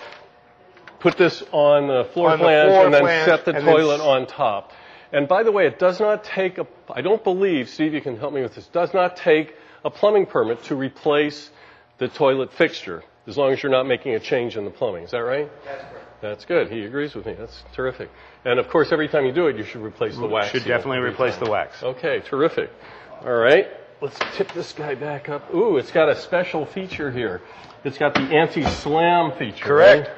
put 0.99 1.15
this 1.17 1.43
on 1.51 1.87
the 1.87 2.09
floor 2.13 2.31
On 2.31 2.39
the 2.39 2.43
floor 2.45 2.85
and 2.85 2.93
then 2.93 3.25
set 3.25 3.45
the 3.45 3.53
toilet 3.53 4.01
on 4.01 4.25
top. 4.27 4.73
And 5.11 5.27
by 5.27 5.43
the 5.43 5.51
way, 5.51 5.65
it 5.65 5.79
does 5.79 5.99
not 5.99 6.23
take 6.23 6.57
a, 6.57 6.67
I 6.91 7.01
don't 7.01 7.23
believe, 7.23 7.69
Steve, 7.69 7.93
you 7.93 8.01
can 8.01 8.17
help 8.17 8.33
me 8.33 8.41
with 8.41 8.55
this, 8.55 8.67
does 8.67 8.93
not 8.93 9.17
take 9.17 9.55
a 9.83 9.89
plumbing 9.89 10.25
permit 10.27 10.63
to 10.65 10.75
replace 10.75 11.49
the 11.97 12.07
toilet 12.07 12.53
fixture, 12.53 13.03
as 13.27 13.37
long 13.37 13.51
as 13.51 13.61
you're 13.63 13.71
not 13.71 13.87
making 13.87 14.13
a 14.15 14.19
change 14.19 14.55
in 14.55 14.65
the 14.65 14.71
plumbing. 14.71 15.03
Is 15.03 15.11
that 15.11 15.19
right? 15.19 15.49
That's 15.65 15.81
correct. 15.81 16.05
That's 16.21 16.45
good. 16.45 16.69
He 16.71 16.83
agrees 16.83 17.15
with 17.15 17.25
me. 17.25 17.33
That's 17.33 17.63
terrific. 17.73 18.09
And 18.45 18.59
of 18.59 18.69
course, 18.69 18.91
every 18.91 19.07
time 19.07 19.25
you 19.25 19.31
do 19.31 19.47
it, 19.47 19.55
you 19.57 19.63
should 19.63 19.81
replace 19.81 20.15
the 20.15 20.27
wax. 20.27 20.47
You 20.47 20.59
should 20.59 20.67
seal 20.67 20.77
definitely 20.77 20.97
every 20.97 21.11
replace 21.11 21.35
time. 21.35 21.45
the 21.45 21.51
wax. 21.51 21.81
Okay, 21.81 22.21
terrific. 22.25 22.69
All 23.21 23.33
right. 23.33 23.67
let's 24.01 24.17
tip 24.35 24.51
this 24.53 24.73
guy 24.73 24.95
back 24.95 25.29
up. 25.29 25.53
Ooh, 25.53 25.77
it's 25.77 25.91
got 25.91 26.09
a 26.09 26.15
special 26.15 26.65
feature 26.65 27.09
here. 27.11 27.41
It's 27.83 27.97
got 27.97 28.13
the 28.13 28.21
anti-slam 28.21 29.31
feature. 29.37 29.65
Correct. 29.65 30.09
right? 30.09 30.17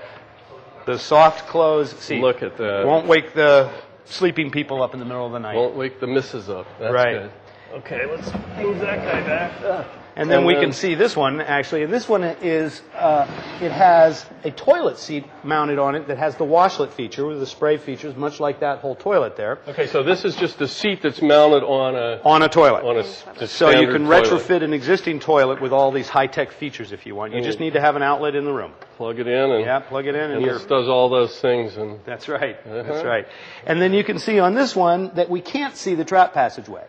The 0.87 0.97
soft 0.97 1.47
close 1.47 1.91
seat. 1.99 2.21
Look 2.21 2.41
at 2.41 2.57
that. 2.57 2.85
Won't 2.85 3.07
wake 3.07 3.33
the 3.33 3.71
sleeping 4.05 4.51
people 4.51 4.81
up 4.83 4.93
in 4.93 4.99
the 4.99 5.05
middle 5.05 5.25
of 5.25 5.31
the 5.31 5.39
night. 5.39 5.55
Won't 5.55 5.75
wake 5.75 5.99
the 5.99 6.07
misses 6.07 6.49
up. 6.49 6.67
That's 6.79 6.93
Right. 6.93 7.13
good. 7.21 7.31
Okay, 7.73 8.05
let's 8.05 8.31
move 8.57 8.79
that 8.79 8.97
guy 8.99 9.21
back. 9.27 9.51
Ah. 9.63 9.85
And 10.15 10.29
then 10.29 10.39
And 10.39 10.45
we 10.47 10.53
then- 10.55 10.63
can 10.63 10.73
see 10.73 10.93
this 10.95 11.15
one 11.15 11.39
actually. 11.39 11.83
And 11.83 11.93
this 11.93 12.09
one 12.09 12.23
is 12.23 12.81
uh, 12.97 13.25
it 13.61 13.71
has 13.71 14.25
a 14.43 14.51
toilet 14.51 14.97
seat 14.97 15.23
mounted 15.43 15.79
on 15.79 15.95
it 15.95 16.07
that 16.07 16.17
has 16.17 16.35
the 16.35 16.43
washlet 16.43 16.89
feature 16.91 17.25
with 17.25 17.39
the 17.39 17.45
spray 17.45 17.77
features, 17.77 18.15
much 18.15 18.39
like 18.39 18.59
that 18.59 18.79
whole 18.79 18.95
toilet 18.95 19.37
there, 19.37 19.59
Okay, 19.69 19.87
so 19.87 20.03
this 20.03 20.25
is 20.25 20.35
just 20.35 20.59
a 20.61 20.67
seat 20.67 21.01
that's 21.01 21.21
mounted 21.21 21.63
on 21.63 21.95
a 21.95 22.19
on 22.25 22.41
a 22.43 22.49
toilet. 22.49 22.83
on 22.83 22.97
a 22.97 23.47
so 23.47 23.69
you 23.69 23.87
can 23.91 24.05
toilet. 24.05 24.25
retrofit 24.25 24.63
an 24.63 24.73
existing 24.73 25.19
toilet 25.21 25.61
with 25.61 25.71
all 25.71 25.91
these 25.91 26.09
high-tech 26.09 26.51
features 26.51 26.91
if 26.91 27.05
you 27.05 27.15
want. 27.15 27.33
You 27.33 27.41
just 27.41 27.59
need 27.59 27.73
to 27.73 27.81
have 27.81 27.95
an 27.95 28.03
outlet 28.03 28.35
in 28.35 28.43
the 28.43 28.53
room. 28.53 28.73
Plug 28.97 29.17
it 29.19 29.27
in 29.27 29.51
and 29.51 29.63
Yeah, 29.65 29.79
plug 29.79 30.07
it 30.07 30.15
in 30.15 30.31
and, 30.31 30.43
and 30.43 30.45
this 30.45 30.63
does 30.65 30.89
all 30.89 31.07
those 31.09 31.39
things 31.39 31.77
and 31.77 31.99
That's 32.05 32.27
right. 32.27 32.57
That's 32.65 32.89
Uh-huh. 32.99 33.07
right. 33.07 33.27
And 33.65 33.81
then 33.81 33.93
you 33.93 34.03
can 34.03 34.19
see 34.19 34.39
on 34.39 34.55
this 34.55 34.75
one 34.75 35.11
that 35.15 35.29
we 35.29 35.39
can't 35.41 35.75
see 35.75 35.95
the 35.95 36.03
trap 36.05 36.33
passageway. 36.33 36.83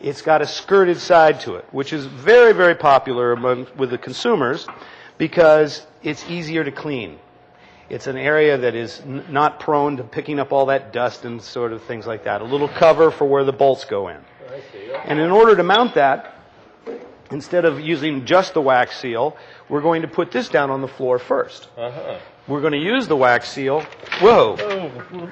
It's 0.00 0.22
got 0.22 0.42
a 0.42 0.46
skirted 0.46 0.98
side 0.98 1.40
to 1.40 1.54
it, 1.56 1.64
which 1.72 1.92
is 1.92 2.04
very, 2.06 2.52
very 2.52 2.74
popular 2.74 3.32
among 3.32 3.66
with 3.76 3.90
the 3.90 3.98
consumers 3.98 4.66
because 5.18 5.86
it's 6.02 6.28
easier 6.28 6.64
to 6.64 6.72
clean. 6.72 7.18
It's 7.88 8.06
an 8.06 8.16
area 8.16 8.58
that 8.58 8.74
is 8.74 9.00
n- 9.00 9.24
not 9.30 9.60
prone 9.60 9.98
to 9.98 10.04
picking 10.04 10.40
up 10.40 10.52
all 10.52 10.66
that 10.66 10.92
dust 10.92 11.24
and 11.24 11.40
sort 11.40 11.72
of 11.72 11.82
things 11.84 12.06
like 12.06 12.24
that. 12.24 12.40
A 12.40 12.44
little 12.44 12.68
cover 12.68 13.10
for 13.10 13.24
where 13.26 13.44
the 13.44 13.52
bolts 13.52 13.84
go 13.84 14.08
in. 14.08 14.18
And 15.04 15.18
in 15.20 15.30
order 15.30 15.56
to 15.56 15.62
mount 15.62 15.94
that, 15.94 16.34
instead 17.30 17.64
of 17.64 17.80
using 17.80 18.24
just 18.24 18.54
the 18.54 18.60
wax 18.60 18.98
seal, 18.98 19.36
we're 19.68 19.82
going 19.82 20.02
to 20.02 20.08
put 20.08 20.30
this 20.30 20.48
down 20.48 20.70
on 20.70 20.80
the 20.80 20.88
floor 20.88 21.18
1st 21.18 21.66
uh-huh. 21.76 22.18
We're 22.46 22.60
going 22.60 22.72
to 22.72 22.78
use 22.78 23.06
the 23.06 23.16
wax 23.16 23.48
seal. 23.48 23.80
Whoa. 24.20 24.56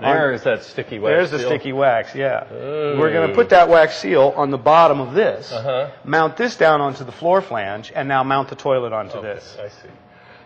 There 0.00 0.32
is 0.32 0.42
that 0.44 0.62
sticky 0.62 0.98
wax. 0.98 1.30
There's 1.30 1.30
the 1.30 1.38
sticky 1.48 1.72
wax, 1.72 2.14
yeah. 2.14 2.44
We're 2.50 3.12
going 3.12 3.28
to 3.28 3.34
put 3.34 3.48
that 3.50 3.68
wax 3.68 3.96
seal 3.98 4.32
on 4.36 4.50
the 4.50 4.58
bottom 4.58 5.00
of 5.00 5.14
this, 5.14 5.50
Uh-huh. 5.52 5.90
mount 6.04 6.36
this 6.36 6.56
down 6.56 6.80
onto 6.80 7.04
the 7.04 7.12
floor 7.12 7.40
flange, 7.40 7.92
and 7.94 8.08
now 8.08 8.22
mount 8.22 8.48
the 8.48 8.56
toilet 8.56 8.92
onto 8.92 9.20
this. 9.20 9.56
I 9.60 9.68
see. 9.68 9.88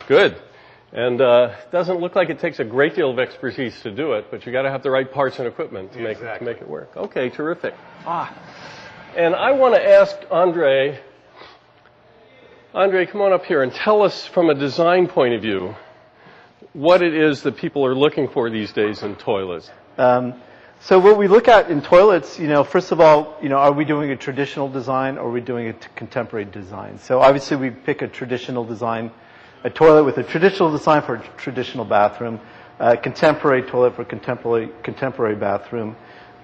Good. 0.09 0.41
And 0.95 1.21
uh, 1.23 1.55
it 1.63 1.71
doesn't 1.73 2.01
look 2.01 2.15
like 2.17 2.29
it 2.29 2.39
takes 2.39 2.59
a 2.61 2.65
great 2.65 2.95
deal 2.95 3.11
of 3.11 3.19
expertise 3.19 3.81
to 3.83 3.91
do 3.91 4.13
it, 4.13 4.27
but 4.31 4.45
you 4.45 4.53
got 4.53 4.63
to 4.63 4.71
have 4.71 4.83
the 4.83 4.91
right 4.91 5.11
parts 5.11 5.39
and 5.39 5.49
equipment 5.49 5.93
to 5.93 6.01
make 6.01 6.19
to 6.19 6.39
make 6.43 6.59
it 6.61 6.69
work. 6.69 6.95
Okay, 6.97 7.31
terrific. 7.31 7.73
Ah, 8.05 8.31
and 9.17 9.35
I 9.35 9.53
want 9.53 9.75
to 9.75 9.83
ask 9.89 10.17
Andre. 10.31 10.99
Andre, 12.75 13.07
come 13.07 13.21
on 13.21 13.33
up 13.33 13.45
here 13.47 13.63
and 13.63 13.73
tell 13.73 14.03
us 14.03 14.27
from 14.27 14.49
a 14.51 14.55
design 14.55 15.07
point 15.07 15.35
of 15.35 15.43
view 15.43 15.75
what 16.73 17.03
it 17.03 17.15
is 17.15 17.43
that 17.43 17.57
people 17.57 17.85
are 17.85 17.95
looking 17.95 18.29
for 18.29 18.51
these 18.51 18.73
days 18.73 19.03
in 19.03 19.15
toilets. 19.17 19.71
Um, 19.99 20.35
so 20.81 20.99
what 20.99 21.17
we 21.17 21.29
look 21.29 21.47
at 21.47 21.71
in 21.71 21.81
toilets, 21.81 22.41
you 22.41 22.49
know, 22.49 22.65
first 22.65 22.91
of 22.91 23.01
all, 23.01 23.37
you 23.41 23.49
know, 23.49 23.59
are 23.59 23.73
we 23.73 23.85
doing 23.85 24.11
a 24.11 24.17
traditional 24.17 24.69
design 24.69 25.17
or 25.17 25.29
are 25.29 25.31
we 25.31 25.41
doing 25.41 25.69
a 25.69 25.75
contemporary 25.95 26.45
design? 26.45 26.99
So 26.99 27.21
obviously 27.21 27.57
we 27.57 27.71
pick 27.71 28.03
a 28.03 28.09
traditional 28.09 28.65
design, 28.65 29.13
a 29.63 29.71
toilet 29.71 30.03
with 30.05 30.19
a 30.19 30.25
traditional 30.25 30.73
design 30.73 31.03
for 31.03 31.17
a 31.17 31.29
traditional 31.37 31.85
bathroom, 31.85 32.41
a 32.81 32.97
contemporary 32.97 33.63
toilet 33.63 33.95
for 33.95 34.05
contemporary 34.05 34.71
contemporary 34.83 35.37
bathroom. 35.37 35.95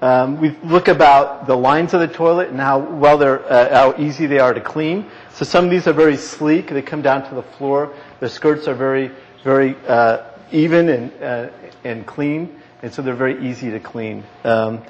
Um, 0.01 0.41
we 0.41 0.51
look 0.63 0.87
about 0.87 1.49
the 1.49 1.57
lines 1.57 1.93
of 1.93 1.99
the 1.99 2.07
toilet 2.07 2.51
and 2.51 2.61
how 2.61 2.79
well 2.79 3.19
they're, 3.19 3.45
uh, 3.53 3.69
how 3.71 4.01
easy 4.01 4.27
they 4.27 4.39
are 4.39 4.55
to 4.55 4.61
clean. 4.61 5.11
So 5.33 5.45
some 5.45 5.65
of 5.65 5.73
these 5.73 5.89
are 5.89 5.93
very 5.93 6.17
sleek; 6.17 6.69
they 6.69 6.83
come 6.83 7.03
down 7.03 7.29
to 7.29 7.35
the 7.35 7.43
floor. 7.43 7.93
The 8.21 8.29
skirts 8.29 8.69
are 8.69 8.75
very, 8.75 9.11
very 9.45 9.77
uh, 9.87 10.25
even 10.53 10.89
and 10.89 11.23
uh, 11.23 11.51
and 11.85 12.07
clean 12.07 12.61
and 12.83 12.93
so 12.93 13.03
they're 13.03 13.15
very 13.15 13.49
easy 13.49 13.71
to 13.71 13.81
clean. 13.81 14.25
Um, 14.45 14.83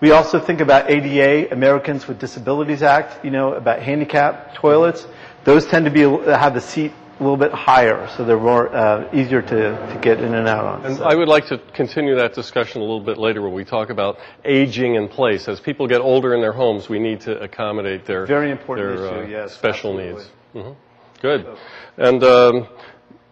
we 0.00 0.12
also 0.12 0.38
think 0.38 0.60
about 0.60 0.90
ADA, 0.90 1.52
Americans 1.52 2.06
with 2.06 2.18
Disabilities 2.18 2.82
Act, 2.82 3.24
you 3.24 3.30
know, 3.30 3.54
about 3.54 3.80
handicap 3.80 4.54
toilets. 4.54 5.06
Those 5.44 5.66
tend 5.66 5.84
to 5.86 5.90
be 5.90 6.00
have 6.02 6.54
the 6.54 6.60
seat 6.60 6.92
a 7.18 7.22
little 7.22 7.36
bit 7.36 7.52
higher, 7.52 8.08
so 8.16 8.24
they're 8.24 8.38
more 8.38 8.72
uh, 8.74 9.12
easier 9.12 9.42
to, 9.42 9.48
to 9.92 9.98
get 10.00 10.20
in 10.20 10.34
and 10.34 10.46
out 10.46 10.64
on. 10.64 10.86
And 10.86 10.96
So- 10.98 11.04
I 11.04 11.16
would 11.16 11.26
like 11.26 11.46
to 11.48 11.58
continue 11.74 12.14
that 12.16 12.32
discussion 12.32 12.80
a 12.80 12.84
little 12.84 13.00
bit 13.00 13.18
later 13.18 13.42
when 13.42 13.52
we 13.52 13.64
talk 13.64 13.90
about 13.90 14.18
aging 14.44 14.94
in 14.94 15.08
place. 15.08 15.48
As 15.48 15.58
people 15.58 15.88
get 15.88 16.00
older 16.00 16.32
in 16.34 16.40
their 16.40 16.52
homes, 16.52 16.88
we 16.88 17.00
need 17.00 17.20
to 17.22 17.36
accommodate 17.40 18.04
their 18.06 18.24
Very 18.24 18.52
important 18.52 18.98
their, 18.98 19.08
uh, 19.08 19.22
issue, 19.22 19.30
yes, 19.32 19.54
special 19.54 19.98
absolutely. 19.98 20.22
needs. 20.54 20.68
hmm 20.68 20.72
Good. 21.20 21.46
And 21.96 22.22
um, 22.22 22.68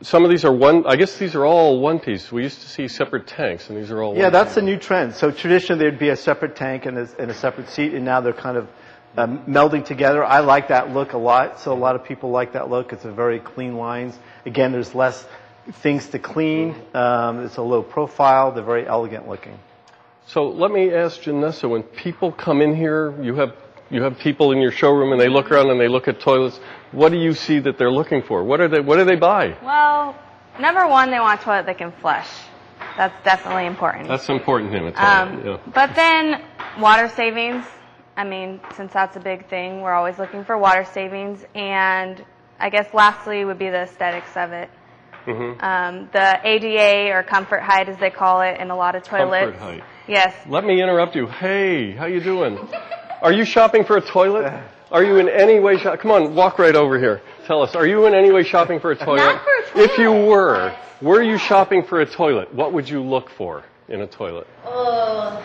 some 0.06 0.22
of 0.22 0.30
these 0.30 0.44
are 0.44 0.52
one. 0.52 0.86
I 0.86 0.94
guess 0.94 1.18
these 1.18 1.34
are 1.34 1.44
all 1.44 1.80
one 1.80 1.98
piece. 1.98 2.30
We 2.30 2.44
used 2.44 2.60
to 2.60 2.68
see 2.68 2.86
separate 2.86 3.26
tanks, 3.26 3.68
and 3.68 3.76
these 3.76 3.90
are 3.90 4.00
all. 4.00 4.16
Yeah, 4.16 4.30
that's 4.30 4.50
piece. 4.50 4.58
a 4.58 4.62
new 4.62 4.76
trend. 4.76 5.16
So 5.16 5.32
traditionally 5.32 5.80
there'd 5.80 5.98
be 5.98 6.10
a 6.10 6.16
separate 6.16 6.54
tank 6.54 6.86
and 6.86 6.96
a, 6.96 7.08
and 7.18 7.28
a 7.28 7.34
separate 7.34 7.68
seat, 7.70 7.92
and 7.92 8.04
now 8.04 8.20
they're 8.20 8.32
kind 8.32 8.56
of 8.56 8.68
um, 9.16 9.44
melding 9.46 9.84
together. 9.84 10.24
I 10.24 10.40
like 10.40 10.68
that 10.68 10.94
look 10.94 11.14
a 11.14 11.18
lot. 11.18 11.58
So 11.58 11.72
a 11.72 11.74
lot 11.74 11.96
of 11.96 12.04
people 12.04 12.30
like 12.30 12.52
that 12.52 12.70
look. 12.70 12.92
It's 12.92 13.04
a 13.04 13.10
very 13.10 13.40
clean 13.40 13.78
lines. 13.78 14.16
Again, 14.44 14.70
there's 14.70 14.94
less 14.94 15.26
things 15.82 16.06
to 16.10 16.20
clean. 16.20 16.76
Um, 16.94 17.44
it's 17.44 17.56
a 17.56 17.62
low 17.62 17.82
profile. 17.82 18.52
They're 18.52 18.62
very 18.62 18.86
elegant 18.86 19.26
looking. 19.26 19.58
So 20.28 20.48
let 20.48 20.70
me 20.70 20.94
ask 20.94 21.22
Janessa, 21.22 21.68
when 21.68 21.82
people 21.82 22.30
come 22.30 22.62
in 22.62 22.76
here, 22.76 23.20
you 23.20 23.34
have 23.34 23.56
you 23.90 24.02
have 24.02 24.18
people 24.18 24.52
in 24.52 24.60
your 24.60 24.72
showroom, 24.72 25.12
and 25.12 25.20
they 25.20 25.28
look 25.28 25.50
around 25.50 25.70
and 25.70 25.80
they 25.80 25.88
look 25.88 26.08
at 26.08 26.20
toilets. 26.20 26.58
What 26.92 27.10
do 27.12 27.18
you 27.18 27.34
see 27.34 27.58
that 27.60 27.78
they're 27.78 27.90
looking 27.90 28.22
for? 28.22 28.42
What 28.42 28.60
are 28.60 28.68
they? 28.68 28.80
What 28.80 28.96
do 28.96 29.04
they 29.04 29.16
buy? 29.16 29.56
Well, 29.62 30.16
number 30.60 30.86
one, 30.86 31.10
they 31.10 31.20
want 31.20 31.40
a 31.40 31.44
toilet 31.44 31.66
that 31.66 31.78
can 31.78 31.92
flush. 31.92 32.28
That's 32.96 33.24
definitely 33.24 33.66
important. 33.66 34.08
That's 34.08 34.28
important 34.28 34.74
in 34.74 34.84
a 34.84 34.92
toilet. 34.92 35.04
Um, 35.04 35.46
yeah. 35.46 35.58
But 35.72 35.94
then 35.94 36.42
water 36.80 37.08
savings. 37.08 37.64
I 38.16 38.24
mean, 38.24 38.60
since 38.74 38.92
that's 38.92 39.16
a 39.16 39.20
big 39.20 39.48
thing, 39.48 39.82
we're 39.82 39.92
always 39.92 40.18
looking 40.18 40.44
for 40.44 40.56
water 40.56 40.84
savings. 40.84 41.44
And 41.54 42.24
I 42.58 42.70
guess 42.70 42.92
lastly 42.94 43.44
would 43.44 43.58
be 43.58 43.68
the 43.68 43.82
aesthetics 43.82 44.34
of 44.36 44.52
it. 44.52 44.70
Mm-hmm. 45.26 45.62
Um, 45.62 46.08
the 46.12 46.40
ADA 46.42 47.12
or 47.12 47.22
comfort 47.22 47.60
height, 47.60 47.88
as 47.88 47.98
they 47.98 48.10
call 48.10 48.40
it, 48.40 48.60
in 48.60 48.70
a 48.70 48.76
lot 48.76 48.94
of 48.94 49.02
toilets. 49.02 49.58
Comfort 49.58 49.60
height. 49.60 49.84
Yes. 50.08 50.34
Let 50.48 50.64
me 50.64 50.80
interrupt 50.80 51.16
you. 51.16 51.26
Hey, 51.26 51.92
how 51.92 52.06
you 52.06 52.20
doing? 52.20 52.58
Are 53.22 53.32
you 53.32 53.44
shopping 53.44 53.84
for 53.84 53.96
a 53.96 54.00
toilet? 54.00 54.52
Are 54.90 55.02
you 55.02 55.16
in 55.16 55.28
any 55.28 55.58
way 55.58 55.78
shop? 55.78 55.98
Come 56.00 56.10
on, 56.12 56.34
walk 56.34 56.58
right 56.58 56.76
over 56.76 56.98
here. 56.98 57.20
Tell 57.46 57.62
us, 57.62 57.74
are 57.74 57.86
you 57.86 58.06
in 58.06 58.14
any 58.14 58.30
way 58.30 58.42
shopping 58.44 58.78
for 58.80 58.92
a 58.92 58.96
toilet? 58.96 59.16
Not 59.16 59.42
for 59.72 59.80
a 59.80 59.84
If 59.84 59.98
you 59.98 60.04
toilet. 60.06 60.26
were, 60.28 60.76
were 61.02 61.22
you 61.22 61.38
shopping 61.38 61.82
for 61.82 62.00
a 62.00 62.06
toilet? 62.06 62.52
What 62.54 62.72
would 62.72 62.88
you 62.88 63.02
look 63.02 63.30
for 63.30 63.64
in 63.88 64.00
a 64.02 64.06
toilet? 64.06 64.46
Oh, 64.64 65.42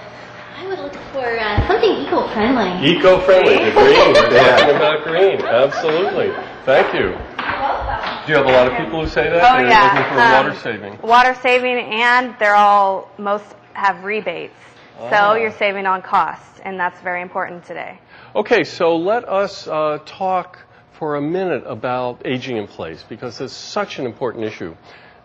I 0.58 0.68
would 0.68 0.78
look 0.80 0.94
for 1.12 1.40
uh, 1.40 1.68
something 1.68 1.90
eco-friendly. 1.90 2.88
Eco-friendly, 2.98 3.56
the 3.56 3.72
green. 3.72 4.14
We're 4.14 4.58
talking 4.58 4.76
about 4.76 5.04
green. 5.04 5.42
Absolutely. 5.42 6.32
Thank 6.66 6.94
you. 6.94 7.10
Do 8.26 8.32
you 8.32 8.38
have 8.38 8.46
a 8.46 8.52
lot 8.52 8.68
of 8.72 8.78
people 8.78 9.04
who 9.04 9.10
say 9.10 9.24
that? 9.30 9.42
Oh 9.44 9.58
They're 9.58 9.68
yeah. 9.68 9.94
looking 9.94 10.14
for 10.14 10.22
Um, 10.22 10.32
water 10.46 10.60
saving. 10.62 11.02
Water 11.02 11.36
saving, 11.42 11.78
and 11.94 12.36
they're 12.38 12.56
all 12.56 13.10
most 13.18 13.46
have 13.74 14.04
rebates, 14.04 14.54
Ah. 15.04 15.10
so 15.10 15.36
you're 15.36 15.52
saving 15.52 15.86
on 15.86 16.02
costs, 16.02 16.60
and 16.64 16.80
that's 16.80 17.00
very 17.02 17.22
important 17.22 17.66
today. 17.66 18.00
Okay, 18.36 18.64
so 18.64 18.98
let 18.98 19.28
us 19.28 19.68
uh, 19.68 20.00
talk 20.06 20.60
for 20.94 21.16
a 21.16 21.22
minute 21.22 21.64
about 21.66 22.22
aging 22.26 22.58
in 22.58 22.68
place 22.68 23.04
because 23.10 23.42
it's 23.42 23.54
such 23.54 23.98
an 23.98 24.06
important 24.06 24.46
issue. 24.46 24.76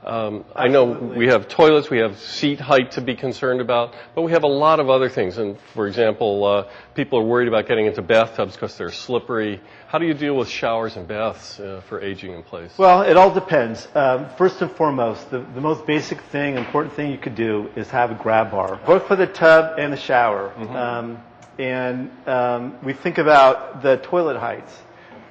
Um, 0.06 0.44
I 0.54 0.68
know 0.68 0.84
we 0.84 1.26
have 1.26 1.48
toilets, 1.48 1.90
we 1.90 1.98
have 1.98 2.16
seat 2.18 2.60
height 2.60 2.92
to 2.92 3.00
be 3.00 3.16
concerned 3.16 3.60
about, 3.60 3.92
but 4.14 4.22
we 4.22 4.30
have 4.30 4.44
a 4.44 4.48
lot 4.48 4.78
of 4.78 4.88
other 4.88 5.08
things. 5.08 5.36
And 5.36 5.58
for 5.74 5.88
example, 5.88 6.44
uh, 6.44 6.68
people 6.94 7.18
are 7.18 7.24
worried 7.24 7.48
about 7.48 7.66
getting 7.66 7.86
into 7.86 8.02
bathtubs 8.02 8.52
because 8.52 8.76
they're 8.76 8.92
slippery. 8.92 9.60
How 9.88 9.98
do 9.98 10.06
you 10.06 10.14
deal 10.14 10.36
with 10.36 10.48
showers 10.48 10.96
and 10.96 11.08
baths 11.08 11.58
uh, 11.58 11.82
for 11.88 12.00
aging 12.00 12.34
in 12.34 12.44
place? 12.44 12.70
Well, 12.78 13.02
it 13.02 13.16
all 13.16 13.34
depends. 13.34 13.88
Um, 13.96 14.28
first 14.38 14.62
and 14.62 14.70
foremost, 14.70 15.28
the, 15.30 15.40
the 15.40 15.60
most 15.60 15.84
basic 15.86 16.20
thing, 16.20 16.56
important 16.56 16.94
thing 16.94 17.10
you 17.10 17.18
could 17.18 17.34
do 17.34 17.68
is 17.74 17.90
have 17.90 18.12
a 18.12 18.14
grab 18.14 18.52
bar, 18.52 18.80
both 18.86 19.08
for 19.08 19.16
the 19.16 19.26
tub 19.26 19.76
and 19.76 19.92
the 19.92 19.96
shower. 19.96 20.52
Um, 20.56 21.20
and 21.58 22.10
um, 22.28 22.78
we 22.84 22.92
think 22.92 23.18
about 23.18 23.82
the 23.82 23.96
toilet 23.96 24.36
heights. 24.38 24.72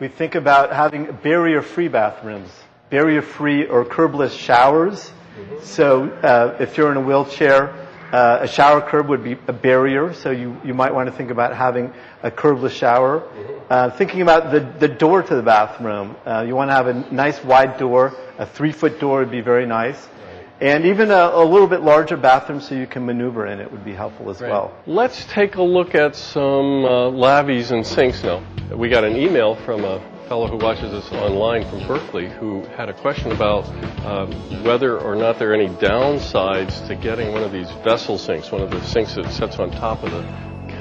We 0.01 0.09
think 0.09 0.35
about 0.35 0.73
having 0.73 1.05
barrier-free 1.23 1.87
bathrooms, 1.87 2.49
barrier-free 2.89 3.67
or 3.67 3.85
curbless 3.85 4.37
showers. 4.37 5.11
So 5.63 6.09
uh, 6.09 6.57
if 6.59 6.77
you're 6.77 6.91
in 6.91 6.97
a 6.97 7.01
wheelchair, 7.01 7.85
uh, 8.11 8.39
a 8.41 8.47
shower 8.47 8.81
curb 8.81 9.09
would 9.09 9.23
be 9.23 9.33
a 9.47 9.53
barrier, 9.53 10.13
so 10.13 10.31
you, 10.31 10.55
you 10.63 10.73
might 10.73 10.93
want 10.93 11.09
to 11.09 11.15
think 11.15 11.31
about 11.31 11.55
having 11.55 11.91
a 12.23 12.31
curbless 12.31 12.71
shower. 12.71 13.23
Uh, 13.69 13.89
thinking 13.91 14.21
about 14.21 14.51
the, 14.51 14.59
the 14.79 14.87
door 14.87 15.21
to 15.23 15.35
the 15.35 15.41
bathroom, 15.41 16.15
uh, 16.25 16.43
you 16.47 16.55
want 16.55 16.69
to 16.69 16.73
have 16.73 16.87
a 16.87 16.93
nice 17.13 17.43
wide 17.43 17.77
door. 17.77 18.13
A 18.37 18.45
three 18.45 18.71
foot 18.71 18.99
door 18.99 19.19
would 19.19 19.31
be 19.31 19.41
very 19.41 19.65
nice. 19.65 20.07
And 20.61 20.85
even 20.85 21.11
a, 21.11 21.31
a 21.33 21.43
little 21.43 21.67
bit 21.67 21.81
larger 21.81 22.15
bathroom 22.15 22.61
so 22.61 22.75
you 22.75 22.87
can 22.87 23.05
maneuver 23.05 23.45
in 23.45 23.59
it 23.59 23.69
would 23.69 23.83
be 23.83 23.93
helpful 23.93 24.29
as 24.29 24.39
well. 24.39 24.73
Let's 24.87 25.25
take 25.25 25.55
a 25.55 25.61
look 25.61 25.95
at 25.95 26.15
some 26.15 26.85
uh, 26.85 27.09
lavies 27.09 27.71
and 27.71 27.85
sinks 27.85 28.23
now. 28.23 28.41
We 28.73 28.87
got 28.87 29.03
an 29.03 29.17
email 29.17 29.55
from 29.55 29.83
a 29.83 29.99
fellow 30.27 30.47
who 30.47 30.57
watches 30.57 30.91
us 30.91 31.11
online 31.11 31.69
from 31.69 31.85
Berkeley 31.87 32.27
who 32.27 32.63
had 32.77 32.89
a 32.89 32.93
question 32.93 33.31
about 33.31 33.65
um, 34.05 34.31
whether 34.63 34.99
or 34.99 35.15
not 35.15 35.37
there 35.37 35.51
are 35.51 35.53
any 35.53 35.69
downsides 35.75 36.87
to 36.87 36.95
getting 36.95 37.31
one 37.31 37.43
of 37.43 37.51
these 37.51 37.69
vessel 37.83 38.17
sinks, 38.17 38.51
one 38.51 38.61
of 38.61 38.71
the 38.71 38.83
sinks 38.83 39.15
that 39.15 39.31
sits 39.31 39.59
on 39.59 39.69
top 39.71 40.03
of 40.03 40.11
the 40.11 40.21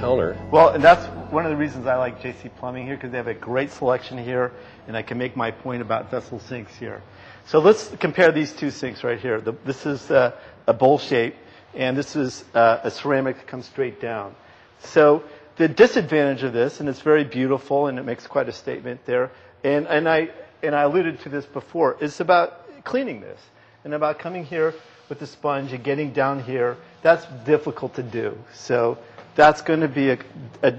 counter. 0.00 0.38
Well, 0.50 0.70
and 0.70 0.82
that's 0.82 1.04
one 1.30 1.44
of 1.44 1.50
the 1.50 1.56
reasons 1.56 1.86
I 1.86 1.96
like 1.96 2.22
JC 2.22 2.54
Plumbing 2.56 2.86
here 2.86 2.96
because 2.96 3.10
they 3.10 3.18
have 3.18 3.26
a 3.26 3.34
great 3.34 3.70
selection 3.70 4.16
here, 4.16 4.52
and 4.88 4.96
I 4.96 5.02
can 5.02 5.18
make 5.18 5.36
my 5.36 5.50
point 5.50 5.82
about 5.82 6.10
vessel 6.10 6.38
sinks 6.38 6.74
here. 6.76 7.02
So 7.46 7.58
let's 7.58 7.88
compare 8.00 8.32
these 8.32 8.52
two 8.52 8.70
sinks 8.70 9.04
right 9.04 9.20
here. 9.20 9.40
The, 9.40 9.52
this 9.64 9.84
is 9.84 10.10
uh, 10.10 10.32
a 10.66 10.72
bowl 10.72 10.98
shape, 10.98 11.36
and 11.74 11.96
this 11.96 12.16
is 12.16 12.44
uh, 12.54 12.80
a 12.82 12.90
ceramic 12.90 13.36
that 13.36 13.46
comes 13.46 13.66
straight 13.66 14.00
down. 14.00 14.34
So 14.80 15.24
the 15.56 15.68
disadvantage 15.68 16.42
of 16.42 16.52
this, 16.52 16.80
and 16.80 16.88
it's 16.88 17.00
very 17.00 17.24
beautiful, 17.24 17.86
and 17.86 17.98
it 17.98 18.04
makes 18.04 18.26
quite 18.26 18.48
a 18.48 18.52
statement 18.52 19.04
there, 19.06 19.30
and, 19.62 19.86
and, 19.86 20.08
I, 20.08 20.30
and 20.62 20.74
I 20.74 20.82
alluded 20.82 21.20
to 21.20 21.28
this 21.28 21.46
before, 21.46 21.96
is 22.00 22.20
about 22.20 22.84
cleaning 22.84 23.20
this, 23.20 23.40
and 23.84 23.94
about 23.94 24.18
coming 24.18 24.44
here 24.44 24.74
with 25.08 25.18
the 25.18 25.26
sponge 25.26 25.72
and 25.72 25.84
getting 25.84 26.12
down 26.12 26.42
here. 26.42 26.76
That's 27.02 27.24
difficult 27.44 27.94
to 27.94 28.02
do. 28.02 28.38
So 28.54 28.98
that's 29.34 29.62
going 29.62 29.80
to 29.80 29.88
be 29.88 30.10
a, 30.10 30.18
a, 30.62 30.74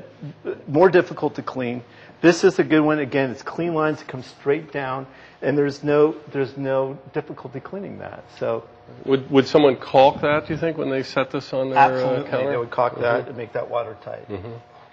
more 0.68 0.90
difficult 0.90 1.36
to 1.36 1.42
clean. 1.42 1.84
This 2.22 2.44
is 2.44 2.58
a 2.60 2.64
good 2.64 2.82
one. 2.82 3.00
Again, 3.00 3.32
it's 3.32 3.44
clean 3.44 3.74
lines 3.74 4.00
that 4.00 4.08
come 4.08 4.24
straight 4.24 4.72
down, 4.72 5.06
and 5.42 5.58
there's 5.58 5.84
no 5.84 6.16
there's 6.32 6.58
no 6.58 6.98
difficulty 7.14 7.60
cleaning 7.60 8.00
that. 8.00 8.24
So 8.40 8.64
Would, 9.06 9.30
would 9.30 9.48
someone 9.48 9.76
caulk 9.76 10.22
that, 10.22 10.48
do 10.48 10.54
you 10.54 10.60
think, 10.60 10.78
when 10.78 10.90
they 10.90 11.04
set 11.04 11.32
this 11.32 11.54
on 11.54 11.70
their 11.70 11.78
uh, 11.80 11.90
absolutely, 11.90 12.30
counter? 12.32 12.50
they 12.52 12.58
would 12.58 12.72
caulk 12.72 13.00
that 13.00 13.28
and 13.28 13.38
make 13.38 13.54
that 13.54 13.70
watertight. 13.70 14.28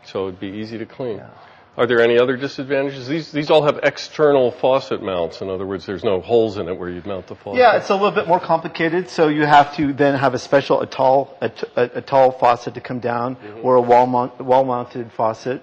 So 0.04 0.28
it'd 0.28 0.40
be 0.40 0.48
easy 0.48 0.78
to 0.78 0.86
clean. 0.86 1.22
Are 1.74 1.86
there 1.86 2.02
any 2.02 2.18
other 2.18 2.36
disadvantages? 2.36 3.08
These, 3.08 3.32
these 3.32 3.48
all 3.48 3.62
have 3.64 3.80
external 3.82 4.50
faucet 4.50 5.02
mounts. 5.02 5.40
In 5.40 5.48
other 5.48 5.64
words, 5.64 5.86
there's 5.86 6.04
no 6.04 6.20
holes 6.20 6.58
in 6.58 6.68
it 6.68 6.78
where 6.78 6.90
you'd 6.90 7.06
mount 7.06 7.26
the 7.28 7.34
faucet. 7.34 7.58
Yeah, 7.60 7.76
it's 7.78 7.88
a 7.88 7.94
little 7.94 8.10
bit 8.10 8.28
more 8.28 8.40
complicated. 8.40 9.08
So 9.08 9.28
you 9.28 9.46
have 9.46 9.74
to 9.76 9.94
then 9.94 10.18
have 10.18 10.34
a 10.34 10.38
special 10.38 10.82
a 10.82 10.86
tall 10.86 11.34
a, 11.40 11.48
t- 11.48 11.66
a- 11.76 11.90
a 11.94 12.00
tall 12.02 12.32
faucet 12.32 12.74
to 12.74 12.82
come 12.82 13.00
down, 13.00 13.38
or 13.62 13.76
a 13.76 13.80
wall 13.80 14.06
mount, 14.06 14.38
wall 14.42 14.64
mounted 14.64 15.10
faucet. 15.12 15.62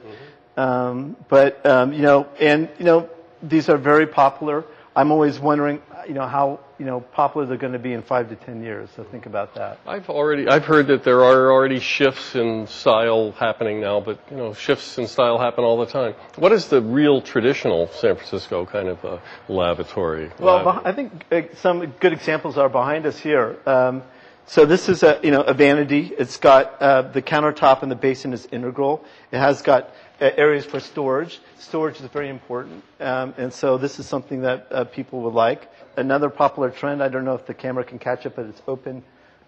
Um, 0.57 1.15
but 1.27 1.63
um, 1.63 1.93
you 1.93 2.01
know, 2.01 2.27
and 2.39 2.69
you 2.79 2.85
know, 2.85 3.07
these 3.43 3.69
are 3.69 3.77
very 3.77 4.07
popular. 4.07 4.65
I'm 4.95 5.11
always 5.11 5.39
wondering, 5.39 5.79
you 6.09 6.15
know, 6.15 6.25
how 6.25 6.59
you 6.79 6.85
know 6.87 6.99
popular 6.99 7.45
they're 7.45 7.55
going 7.55 7.73
to 7.73 7.79
be 7.79 7.93
in 7.93 8.01
five 8.01 8.29
to 8.29 8.35
ten 8.35 8.63
years. 8.63 8.89
So 8.95 9.03
think 9.03 9.27
about 9.27 9.53
that. 9.53 9.79
I've 9.85 10.09
already, 10.09 10.47
I've 10.49 10.65
heard 10.65 10.87
that 10.87 11.03
there 11.03 11.23
are 11.23 11.51
already 11.51 11.79
shifts 11.79 12.35
in 12.35 12.65
style 12.65 13.31
happening 13.33 13.79
now, 13.79 13.99
but 13.99 14.19
you 14.31 14.37
know, 14.37 14.53
shifts 14.55 14.97
in 14.97 15.05
style 15.07 15.37
happen 15.37 15.63
all 15.63 15.77
the 15.77 15.85
time. 15.85 16.15
What 16.35 16.51
is 16.51 16.67
the 16.67 16.81
real 16.81 17.21
traditional 17.21 17.87
San 17.89 18.15
Francisco 18.15 18.65
kind 18.65 18.87
of 18.87 19.05
uh, 19.05 19.19
lavatory? 19.47 20.31
Well, 20.39 20.65
beh- 20.65 20.81
I 20.83 20.91
think 20.93 21.25
uh, 21.31 21.41
some 21.57 21.85
good 21.99 22.11
examples 22.11 22.57
are 22.57 22.69
behind 22.69 23.05
us 23.05 23.19
here. 23.19 23.59
Um, 23.67 24.01
so 24.47 24.65
this 24.65 24.89
is 24.89 25.03
a 25.03 25.19
you 25.21 25.29
know 25.29 25.41
a 25.41 25.53
vanity. 25.53 26.11
It's 26.17 26.37
got 26.37 26.81
uh, 26.81 27.03
the 27.03 27.21
countertop 27.21 27.83
and 27.83 27.91
the 27.91 27.95
basin 27.95 28.33
is 28.33 28.47
integral. 28.51 29.05
It 29.31 29.37
has 29.37 29.61
got 29.61 29.93
areas 30.21 30.65
for 30.65 30.79
storage. 30.79 31.39
Storage 31.57 31.99
is 31.99 32.07
very 32.07 32.29
important, 32.29 32.83
um, 32.99 33.33
and 33.37 33.53
so 33.53 33.77
this 33.77 33.99
is 33.99 34.05
something 34.07 34.41
that 34.41 34.67
uh, 34.71 34.83
people 34.85 35.21
would 35.21 35.33
like. 35.33 35.69
Another 35.97 36.29
popular 36.29 36.69
trend. 36.69 37.01
I 37.03 37.09
don't 37.09 37.25
know 37.25 37.35
if 37.35 37.45
the 37.45 37.53
camera 37.53 37.83
can 37.83 37.99
catch 37.99 38.25
it, 38.25 38.35
but 38.35 38.45
it's 38.45 38.61
open 38.67 39.03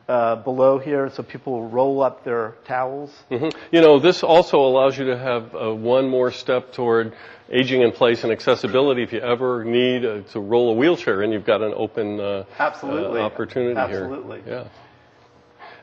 uh, 0.07 0.36
below 0.38 0.77
here, 0.77 1.10
so 1.10 1.23
people 1.23 1.53
will 1.53 1.69
roll 1.69 2.01
up 2.01 2.23
their 2.23 2.55
towels. 2.65 3.12
Mhm. 3.29 3.53
You 3.71 3.81
know, 3.81 3.99
this 3.99 4.23
also 4.23 4.60
allows 4.60 4.97
you 4.97 5.05
to 5.05 5.17
have 5.17 5.55
uh, 5.55 5.73
one 5.73 6.10
more 6.10 6.31
step 6.31 6.73
toward 6.73 7.13
aging 7.49 7.81
in 7.81 7.91
place 7.91 8.23
and 8.23 8.31
accessibility. 8.31 9.03
If 9.03 9.13
you 9.13 9.19
ever 9.19 9.63
need 9.63 10.05
uh, 10.05 10.21
to 10.34 10.39
roll 10.39 10.71
a 10.71 10.73
wheelchair 10.73 11.21
in, 11.21 11.31
you've 11.31 11.45
got 11.45 11.62
an 11.62 11.73
open 11.75 12.19
uh, 12.19 12.43
Absolutely. 12.60 13.21
uh, 13.21 13.23
opportunity 13.23 13.79
Absolutely. 13.79 14.41
here. 14.41 14.53
Yeah. 14.53 14.67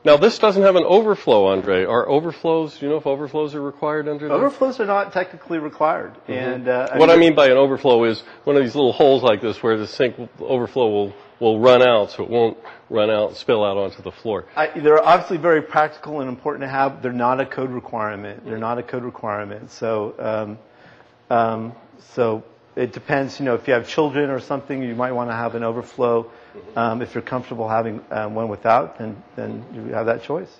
Now, 0.09 0.17
this 0.17 0.39
doesn't 0.39 0.63
have 0.63 0.75
an 0.75 0.85
overflow, 0.85 1.49
Andre. 1.49 1.85
Are 1.85 2.09
overflows? 2.09 2.79
Do 2.79 2.87
you 2.87 2.91
know 2.91 2.97
if 2.97 3.07
overflows 3.07 3.55
are 3.55 3.61
required 3.61 4.09
under 4.09 4.27
this? 4.27 4.33
Overflows 4.33 4.81
are 4.81 4.87
not 4.87 5.13
technically 5.13 5.59
required, 5.59 6.17
and 6.27 6.67
uh, 6.67 6.97
what 6.97 7.11
I 7.11 7.17
mean 7.17 7.35
by 7.35 7.49
an 7.49 7.59
overflow 7.59 8.05
is 8.05 8.23
one 8.45 8.57
of 8.57 8.63
these 8.63 8.75
little 8.75 8.95
holes 8.95 9.23
like 9.23 9.43
this 9.43 9.63
where 9.63 9.77
the 9.77 9.87
sink 9.87 10.17
overflow 10.41 10.89
will, 10.89 11.15
will 11.41 11.61
run 11.61 11.83
out 11.83 12.11
so 12.13 12.25
it 12.25 12.31
won't 12.31 12.57
run 12.89 13.11
out 13.11 13.29
and 13.29 13.37
spill 13.37 13.63
out 13.63 13.77
onto 13.77 14.01
the 14.01 14.11
floor. 14.11 14.47
I, 14.57 14.69
they're 14.81 15.05
obviously 15.05 15.37
very 15.37 15.61
practical 15.61 16.21
and 16.21 16.31
important 16.31 16.63
to 16.63 16.69
have. 16.69 17.03
They're 17.03 17.13
not 17.13 17.39
a 17.39 17.45
code 17.45 17.71
requirement. 17.71 18.47
They're 18.47 18.57
not 18.57 18.79
a 18.79 18.83
code 18.83 19.05
requirement. 19.05 19.71
So, 19.71 20.15
um, 20.19 21.37
um, 21.37 21.75
so 22.15 22.45
it 22.79 22.93
depends. 22.93 23.39
You 23.39 23.45
know, 23.47 23.55
if 23.55 23.67
you 23.67 23.75
have 23.75 23.89
children 23.89 24.31
or 24.31 24.41
something, 24.41 24.83
you 24.83 24.95
might 24.95 25.13
want 25.13 25.31
to 25.31 25.37
have 25.37 25.55
an 25.55 25.65
overflow. 25.65 26.31
Um, 26.77 27.03
if 27.03 27.15
you're 27.15 27.23
comfortable 27.23 27.69
having 27.69 28.01
um, 28.11 28.35
one 28.35 28.49
without, 28.49 28.99
then 28.99 29.23
then 29.37 29.65
you 29.75 29.95
have 29.95 30.07
that 30.07 30.23
choice. 30.23 30.53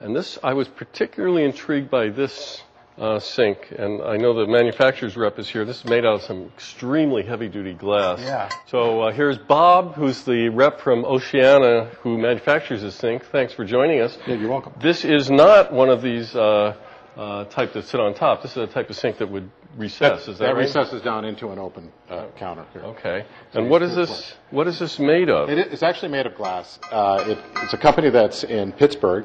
And 0.00 0.16
this, 0.16 0.38
I 0.42 0.54
was 0.54 0.68
particularly 0.68 1.44
intrigued 1.44 1.90
by 1.90 2.08
this 2.08 2.62
uh, 2.98 3.18
sink, 3.20 3.72
and 3.76 4.02
I 4.02 4.16
know 4.16 4.34
the 4.34 4.46
manufacturer's 4.46 5.16
rep 5.16 5.38
is 5.38 5.48
here. 5.48 5.64
This 5.64 5.78
is 5.78 5.84
made 5.84 6.04
out 6.04 6.16
of 6.16 6.22
some 6.22 6.50
extremely 6.54 7.22
heavy-duty 7.22 7.74
glass. 7.74 8.20
Yeah. 8.20 8.48
So 8.66 9.02
uh, 9.02 9.12
here's 9.12 9.38
Bob, 9.38 9.94
who's 9.94 10.24
the 10.24 10.48
rep 10.48 10.80
from 10.80 11.04
Oceana, 11.04 11.90
who 12.02 12.18
manufactures 12.18 12.82
this 12.82 12.96
sink. 12.96 13.24
Thanks 13.26 13.52
for 13.52 13.64
joining 13.64 14.00
us. 14.00 14.18
Yeah, 14.26 14.34
you're 14.34 14.50
welcome. 14.50 14.72
This 14.80 15.04
is 15.04 15.30
not 15.30 15.72
one 15.72 15.88
of 15.88 16.02
these 16.02 16.34
uh, 16.34 16.74
uh, 17.16 17.44
type 17.46 17.72
that 17.74 17.86
sit 17.86 18.00
on 18.00 18.14
top. 18.14 18.42
This 18.42 18.52
is 18.52 18.56
a 18.58 18.66
type 18.66 18.88
of 18.90 18.96
sink 18.96 19.18
that 19.18 19.30
would 19.30 19.50
recess. 19.76 20.22
is 20.28 20.38
that, 20.38 20.46
that 20.46 20.54
right? 20.54 20.62
recesses 20.62 21.02
down 21.02 21.24
into 21.24 21.50
an 21.50 21.58
open 21.58 21.90
uh, 22.08 22.26
counter 22.36 22.64
here. 22.72 22.82
Okay. 22.82 23.24
And 23.54 23.68
what 23.70 23.82
is 23.82 23.94
this? 23.94 24.34
What 24.50 24.66
is 24.66 24.78
this 24.78 24.98
made 24.98 25.28
of? 25.28 25.50
It, 25.50 25.58
is- 25.58 25.72
it's 25.74 25.82
actually 25.82 26.08
made 26.12 26.26
of 26.26 26.34
glass. 26.34 26.78
Uh, 26.90 27.24
it, 27.26 27.38
it's 27.62 27.72
a 27.74 27.78
company 27.78 28.10
that's 28.10 28.44
in 28.44 28.72
Pittsburgh, 28.72 29.24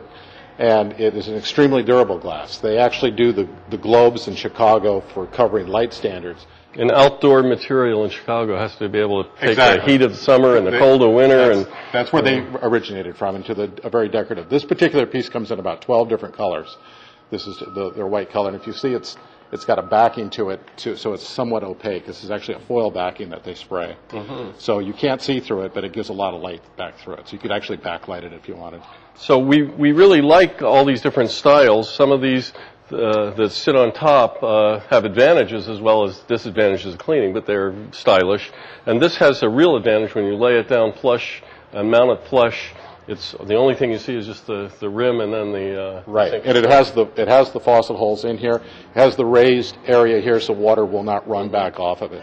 and 0.58 0.94
it 0.94 1.16
is 1.16 1.28
an 1.28 1.36
extremely 1.36 1.84
durable 1.84 2.20
glass. 2.20 2.58
They 2.58 2.78
actually 2.78 3.12
do 3.12 3.32
the, 3.32 3.48
the 3.70 3.78
globes 3.78 4.28
in 4.28 4.36
Chicago 4.36 5.02
for 5.14 5.28
covering 5.28 5.68
light 5.68 5.94
standards. 5.94 6.46
An 6.74 6.92
outdoor 6.92 7.42
material 7.42 8.04
in 8.04 8.12
Chicago 8.12 8.56
has 8.58 8.76
to 8.76 8.88
be 8.88 9.00
able 9.00 9.24
to 9.24 9.30
take 9.40 9.52
Exactly. 9.52 9.86
the 9.86 9.92
heat 9.92 10.02
of 10.04 10.12
the 10.12 10.18
summer 10.18 10.58
and 10.58 10.68
the 10.68 10.72
They- 10.72 10.78
cold 10.80 11.02
of 11.02 11.12
winter, 11.12 11.56
That's, 11.56 11.68
and 11.70 11.78
that's 11.92 12.14
where 12.14 12.22
they 12.22 12.38
originated 12.62 13.18
from, 13.18 13.36
into 13.36 13.56
the 13.56 13.72
a 13.84 13.90
very 13.90 14.10
decorative. 14.10 14.48
This 14.50 14.64
particular 14.66 15.08
piece 15.08 15.28
comes 15.30 15.50
in 15.52 15.58
about 15.60 15.82
12 15.82 16.08
different 16.10 16.36
colors. 16.36 16.78
This 17.30 17.48
is 17.48 17.58
the, 17.60 17.92
their 17.96 18.08
white 18.08 18.30
color, 18.30 18.50
and 18.50 18.60
if 18.60 18.68
you 18.68 18.74
see, 18.74 18.94
it's 18.94 19.18
it's 19.52 19.64
got 19.64 19.80
a 19.80 19.82
backing 19.82 20.30
to 20.32 20.50
it, 20.50 20.60
to, 20.78 20.98
so 20.98 21.14
it's 21.14 21.26
somewhat 21.26 21.64
opaque. 21.64 22.06
This 22.06 22.24
is 22.24 22.32
actually 22.32 22.56
a 22.56 22.60
foil 22.60 22.92
backing 22.92 23.30
that 23.30 23.46
they 23.46 23.56
spray, 23.56 23.96
so 24.58 24.80
you 24.80 24.94
can't 24.94 25.22
see 25.22 25.40
through 25.40 25.62
it, 25.62 25.74
but 25.74 25.86
it 25.86 25.94
gives 25.94 26.10
a 26.10 26.14
lot 26.14 26.34
of 26.34 26.42
light 26.42 26.62
back 26.76 26.98
through 26.98 27.16
it. 27.16 27.28
So 27.28 27.34
you 27.34 27.40
could 27.40 27.52
actually 27.52 27.78
backlight 27.78 28.24
it 28.24 28.34
if 28.34 28.48
you 28.48 28.56
wanted. 28.56 28.82
So 29.16 29.40
we, 29.40 29.64
we 29.64 29.94
really 29.94 30.22
like 30.22 30.62
all 30.62 30.84
these 30.86 31.02
different 31.02 31.32
styles. 31.32 31.90
Some 31.94 32.12
of 32.12 32.22
these 32.22 32.52
uh, 32.92 33.32
that 33.32 33.52
sit 33.52 33.76
on 33.76 33.92
top 33.92 34.42
uh, 34.44 34.80
have 34.90 35.06
advantages 35.06 35.68
as 35.68 35.82
well 35.82 36.04
as 36.04 36.20
disadvantages 36.20 36.94
of 36.94 37.00
cleaning, 37.00 37.34
but 37.34 37.46
they're 37.46 37.76
stylish. 37.92 38.52
And 38.86 39.02
this 39.02 39.18
has 39.18 39.44
a 39.44 39.50
real 39.50 39.76
advantage 39.76 40.16
when 40.16 40.26
you 40.26 40.36
lay 40.36 40.58
it 40.60 40.68
down 40.70 40.94
flush 40.94 41.42
and 41.74 41.92
mount 41.92 42.12
it 42.12 42.28
flush. 42.30 42.74
It's 43.08 43.34
the 43.42 43.56
only 43.56 43.74
thing 43.76 43.92
you 43.92 44.00
see 44.00 44.16
is 44.16 44.26
just 44.26 44.46
the, 44.48 44.70
the 44.82 44.90
rim 44.90 45.22
and 45.22 45.34
then 45.34 45.54
the 45.54 45.82
uh, 45.82 46.04
Right, 46.06 46.32
sink. 46.32 46.44
and 46.46 46.58
it 46.58 46.66
has 46.66 46.92
the 46.92 47.06
it 47.16 47.30
has 47.30 47.52
the 47.54 47.60
faucet 47.60 47.96
holes 47.96 48.26
in 48.26 48.38
here. 48.38 48.56
It 48.56 48.64
has 48.96 49.16
the 49.16 49.26
raised 49.26 49.78
area 49.86 50.20
here, 50.20 50.42
so 50.42 50.52
water 50.54 50.86
will 50.86 51.04
not 51.04 51.26
run 51.28 51.48
back 51.48 51.80
off 51.80 52.02
of 52.02 52.12
it. 52.12 52.22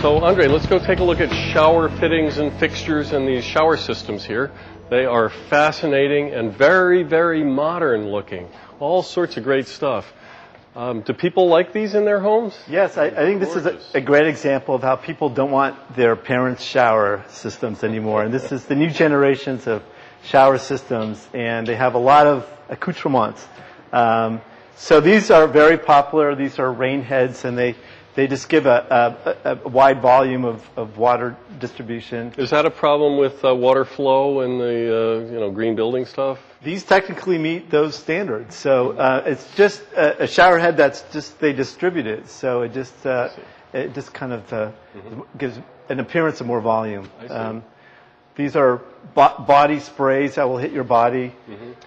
So, 0.00 0.16
Andre, 0.24 0.48
let's 0.48 0.64
go 0.64 0.78
take 0.78 1.00
a 1.00 1.04
look 1.04 1.20
at 1.20 1.30
shower 1.52 1.90
fittings 1.90 2.38
and 2.38 2.50
fixtures 2.58 3.12
and 3.12 3.28
these 3.28 3.44
shower 3.44 3.76
systems 3.76 4.24
here. 4.24 4.50
They 4.88 5.04
are 5.04 5.28
fascinating 5.28 6.32
and 6.32 6.50
very, 6.50 7.02
very 7.02 7.44
modern 7.44 8.08
looking. 8.08 8.48
All 8.78 9.02
sorts 9.02 9.36
of 9.36 9.44
great 9.44 9.66
stuff. 9.66 10.10
Um, 10.76 11.00
do 11.00 11.12
people 11.12 11.48
like 11.48 11.72
these 11.72 11.94
in 11.94 12.04
their 12.04 12.20
homes? 12.20 12.56
Yes, 12.68 12.96
I, 12.96 13.06
I 13.06 13.24
think 13.24 13.40
this 13.40 13.56
is 13.56 13.66
a, 13.66 13.80
a 13.94 14.00
great 14.00 14.28
example 14.28 14.74
of 14.76 14.82
how 14.82 14.94
people 14.94 15.28
don't 15.28 15.50
want 15.50 15.96
their 15.96 16.14
parents' 16.14 16.62
shower 16.62 17.24
systems 17.28 17.82
anymore. 17.82 18.22
And 18.22 18.32
this 18.32 18.52
is 18.52 18.64
the 18.66 18.76
new 18.76 18.88
generations 18.88 19.66
of 19.66 19.82
shower 20.22 20.58
systems, 20.58 21.26
and 21.34 21.66
they 21.66 21.74
have 21.74 21.94
a 21.94 21.98
lot 21.98 22.26
of 22.28 22.48
accoutrements. 22.68 23.44
Um, 23.92 24.40
so 24.76 25.00
these 25.00 25.32
are 25.32 25.48
very 25.48 25.76
popular. 25.76 26.36
These 26.36 26.60
are 26.60 26.72
rain 26.72 27.02
heads, 27.02 27.44
and 27.44 27.58
they, 27.58 27.74
they 28.14 28.28
just 28.28 28.48
give 28.48 28.66
a, 28.66 29.18
a, 29.44 29.64
a 29.64 29.68
wide 29.68 30.00
volume 30.00 30.44
of, 30.44 30.68
of 30.76 30.98
water 30.98 31.36
distribution. 31.58 32.32
Is 32.38 32.50
that 32.50 32.64
a 32.64 32.70
problem 32.70 33.18
with 33.18 33.44
uh, 33.44 33.54
water 33.54 33.84
flow 33.84 34.42
in 34.42 34.58
the 34.58 35.26
uh, 35.26 35.32
you 35.32 35.40
know 35.40 35.50
green 35.50 35.74
building 35.74 36.06
stuff? 36.06 36.38
These 36.62 36.84
technically 36.84 37.38
meet 37.38 37.70
those 37.70 37.94
standards. 37.94 38.54
So 38.54 38.92
uh, 38.92 39.22
it's 39.26 39.46
just 39.56 39.80
a, 39.96 40.24
a 40.24 40.26
shower 40.26 40.58
head 40.58 40.76
that's 40.76 41.02
just 41.12 41.38
they 41.40 41.52
distribute 41.54 42.06
it. 42.06 42.28
So 42.28 42.62
it 42.62 42.72
just 42.74 43.06
uh, 43.06 43.30
It 43.72 43.94
just 43.94 44.12
kind 44.12 44.32
of 44.32 44.52
uh, 44.52 44.70
gives 45.38 45.56
an 45.88 46.00
appearance 46.00 46.40
of 46.40 46.46
more 46.46 46.60
volume. 46.60 47.08
Um, 47.30 47.62
these 48.34 48.56
are 48.56 48.80
bo- 49.14 49.44
body 49.46 49.78
sprays 49.80 50.34
that 50.34 50.48
will 50.48 50.58
hit 50.58 50.72
your 50.72 50.84
body. 50.84 51.32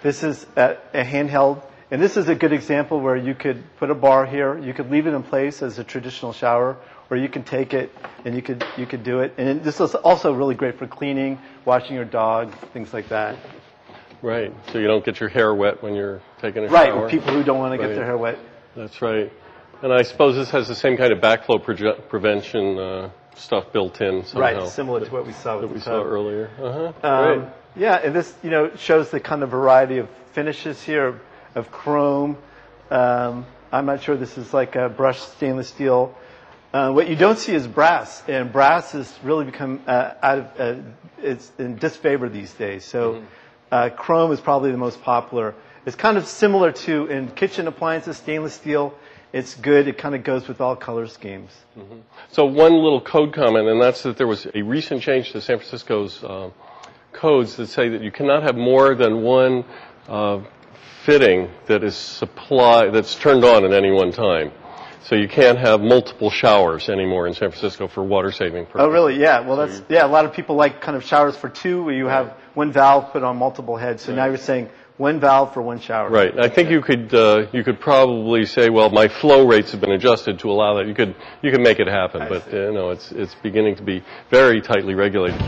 This 0.02 0.24
is 0.24 0.46
a, 0.56 0.78
a 0.94 1.04
handheld, 1.04 1.62
and 1.92 2.02
this 2.02 2.16
is 2.16 2.30
a 2.30 2.36
good 2.36 2.54
example 2.54 3.00
where 3.02 3.18
you 3.18 3.36
could 3.36 3.62
put 3.78 3.90
a 3.92 3.96
bar 3.96 4.26
here. 4.26 4.58
You 4.58 4.74
could 4.74 4.90
leave 4.92 5.08
it 5.08 5.14
in 5.14 5.24
place 5.24 5.62
as 5.62 5.78
a 5.78 5.84
traditional 5.84 6.32
shower, 6.34 6.78
or 7.10 7.18
you 7.18 7.28
could 7.28 7.46
take 7.46 7.74
it 7.74 7.92
and 8.26 8.34
you 8.36 8.42
could 8.42 8.64
you 8.78 8.86
could 8.86 9.04
do 9.04 9.20
it. 9.20 9.34
And 9.38 9.62
this 9.64 9.80
is 9.82 9.94
also 9.94 10.34
really 10.34 10.56
great 10.56 10.78
for 10.80 10.88
cleaning, 10.88 11.38
washing 11.66 11.96
your 11.96 12.06
dog, 12.06 12.54
things 12.74 12.94
like 12.94 13.10
that. 13.10 13.36
Right. 14.24 14.54
So 14.72 14.80
you 14.80 14.88
don't 14.88 15.04
get 15.04 15.20
your 15.20 15.28
hair 15.30 15.54
wet 15.54 15.84
when 15.84 15.94
you're 15.96 16.22
taking 16.42 16.64
a 16.64 16.68
shower. 16.68 16.74
Right, 16.74 16.88
shower. 16.88 17.10
people 17.10 17.34
who 17.34 17.44
don't 17.44 17.60
want 17.60 17.74
to 17.74 17.78
get 17.78 17.88
Right. 17.90 17.96
their 17.96 18.06
hair 18.06 18.18
wet. 18.18 18.40
That's 18.76 19.02
right. 19.02 19.32
And 19.82 19.92
I 19.94 20.02
suppose 20.04 20.36
this 20.38 20.50
has 20.52 20.68
the 20.70 20.76
same 20.76 20.96
kind 20.96 21.12
of 21.12 21.20
backflow 21.20 21.62
prevention 22.08 22.80
uh, 22.80 23.10
stuff 23.36 23.74
built 23.74 24.00
in 24.00 24.24
somehow. 24.24 24.60
Right, 24.62 24.68
similar 24.70 25.04
to 25.06 25.12
what 25.12 25.28
we 25.28 25.34
saw 25.34 25.60
with 25.60 25.68
that 25.70 25.76
we 25.76 25.82
saw 25.82 25.98
tub. 26.00 26.08
earlier. 26.08 26.50
Uh-huh. 26.58 26.94
Um, 27.08 27.40
Great. 27.40 27.50
yeah, 27.76 27.96
and 27.98 28.16
this 28.16 28.34
you 28.44 28.50
know 28.50 28.74
shows 28.78 29.12
the 29.12 29.20
kind 29.20 29.44
of 29.44 29.50
variety 29.50 29.98
of 29.98 30.08
finishes 30.32 30.82
here 30.82 31.20
of 31.54 31.70
chrome. 31.70 32.38
Um, 32.90 33.46
I'm 33.74 33.86
not 33.86 34.02
sure 34.02 34.16
this 34.16 34.38
is 34.38 34.54
like 34.54 34.78
a 34.78 34.88
brushed 34.88 35.34
stainless 35.34 35.68
steel. 35.68 36.16
Uh, 36.72 36.92
what 36.92 37.10
you 37.10 37.16
don't 37.18 37.38
see 37.38 37.54
is 37.54 37.68
brass, 37.68 38.24
and 38.30 38.54
brass 38.54 38.94
has 38.94 39.14
really 39.22 39.44
become 39.46 39.82
uh, 39.86 40.14
out 40.24 40.38
of 40.38 40.60
uh, 40.60 40.82
it's 41.22 41.52
in 41.60 41.76
disfavor 41.76 42.30
these 42.30 42.54
days. 42.54 42.86
So 42.86 43.22
uh, 43.74 43.90
chrome 43.90 44.32
is 44.32 44.40
probably 44.40 44.72
the 44.72 44.78
most 44.78 45.02
popular. 45.02 45.56
It's 45.86 45.96
kind 45.96 46.18
of 46.18 46.28
similar 46.28 46.72
to 46.72 47.08
in 47.08 47.30
kitchen 47.32 47.68
appliances, 47.68 48.18
stainless 48.18 48.54
steel. 48.54 48.94
It's 49.34 49.56
good. 49.56 49.88
It 49.88 49.98
kind 49.98 50.14
of 50.14 50.24
goes 50.24 50.48
with 50.48 50.62
all 50.62 50.76
color 50.76 51.08
schemes. 51.08 51.52
So 52.30 52.46
one 52.46 52.74
little 52.74 53.02
code 53.02 53.34
comment, 53.34 53.68
and 53.68 53.82
that's 53.82 54.04
that 54.04 54.16
there 54.16 54.28
was 54.28 54.46
a 54.54 54.62
recent 54.62 55.02
change 55.02 55.32
to 55.32 55.42
San 55.42 55.58
Francisco's 55.58 56.24
uh, 56.24 56.52
codes 57.14 57.56
that 57.56 57.68
say 57.68 57.90
that 57.90 58.02
you 58.02 58.12
cannot 58.12 58.44
have 58.44 58.56
more 58.56 58.94
than 58.94 59.24
one 59.24 59.66
uh, 60.08 60.42
fitting 61.04 61.50
that 61.66 61.84
is 61.84 61.96
supply 61.96 62.90
that's 62.92 63.16
turned 63.16 63.44
on 63.44 63.66
at 63.66 63.74
any 63.74 63.92
one 63.92 64.12
time. 64.12 64.52
So 65.06 65.16
you 65.16 65.28
can't 65.28 65.58
have 65.58 65.82
multiple 65.82 66.30
showers 66.30 66.88
anymore 66.88 67.28
in 67.28 67.34
San 67.34 67.50
Francisco 67.50 67.88
for 67.88 68.04
water 68.04 68.32
saving 68.32 68.68
purposes. 68.68 68.88
Oh, 68.88 68.90
really? 68.90 69.20
Yeah. 69.20 69.42
Well, 69.42 69.58
that's 69.58 69.82
yeah. 69.90 70.06
A 70.06 70.08
lot 70.08 70.26
of 70.26 70.32
people 70.32 70.56
like 70.56 70.80
kind 70.80 70.96
of 70.96 71.04
showers 71.04 71.36
for 71.36 71.50
two, 71.50 71.84
where 71.84 71.94
you 71.94 72.06
have 72.06 72.38
one 72.54 72.72
valve 72.72 73.12
put 73.12 73.24
on 73.24 73.38
multiple 73.38 73.78
heads. 73.78 74.04
So 74.04 74.13
now 74.13 74.26
you're 74.26 74.38
saying 74.38 74.70
one 74.98 75.20
valve 75.20 75.54
for 75.54 75.62
one 75.62 75.80
shower. 75.80 76.10
Right. 76.10 76.38
I 76.39 76.50
think 76.50 76.70
you 76.70 76.82
could 76.82 77.13
uh, 77.13 77.48
you 77.52 77.63
could 77.63 77.80
probably 77.80 78.46
say, 78.46 78.70
well, 78.70 78.89
my 78.89 79.08
flow 79.08 79.48
rates 79.48 79.72
have 79.72 79.82
been 79.82 79.92
adjusted 79.92 80.39
to 80.39 80.52
allow 80.52 80.76
that. 80.76 80.88
You 80.88 80.94
could 80.94 81.16
you 81.42 81.52
could 81.52 81.62
make 81.62 81.80
it 81.80 81.88
happen, 81.88 82.22
I 82.22 82.30
but 82.30 82.46
see. 82.46 82.58
uh, 82.68 82.72
no, 82.72 82.92
it's 82.92 83.12
it's 83.12 83.36
beginning 83.36 83.76
to 83.78 83.84
be 83.84 84.04
very 84.30 84.62
tightly 84.62 84.94
regulated. 84.94 85.39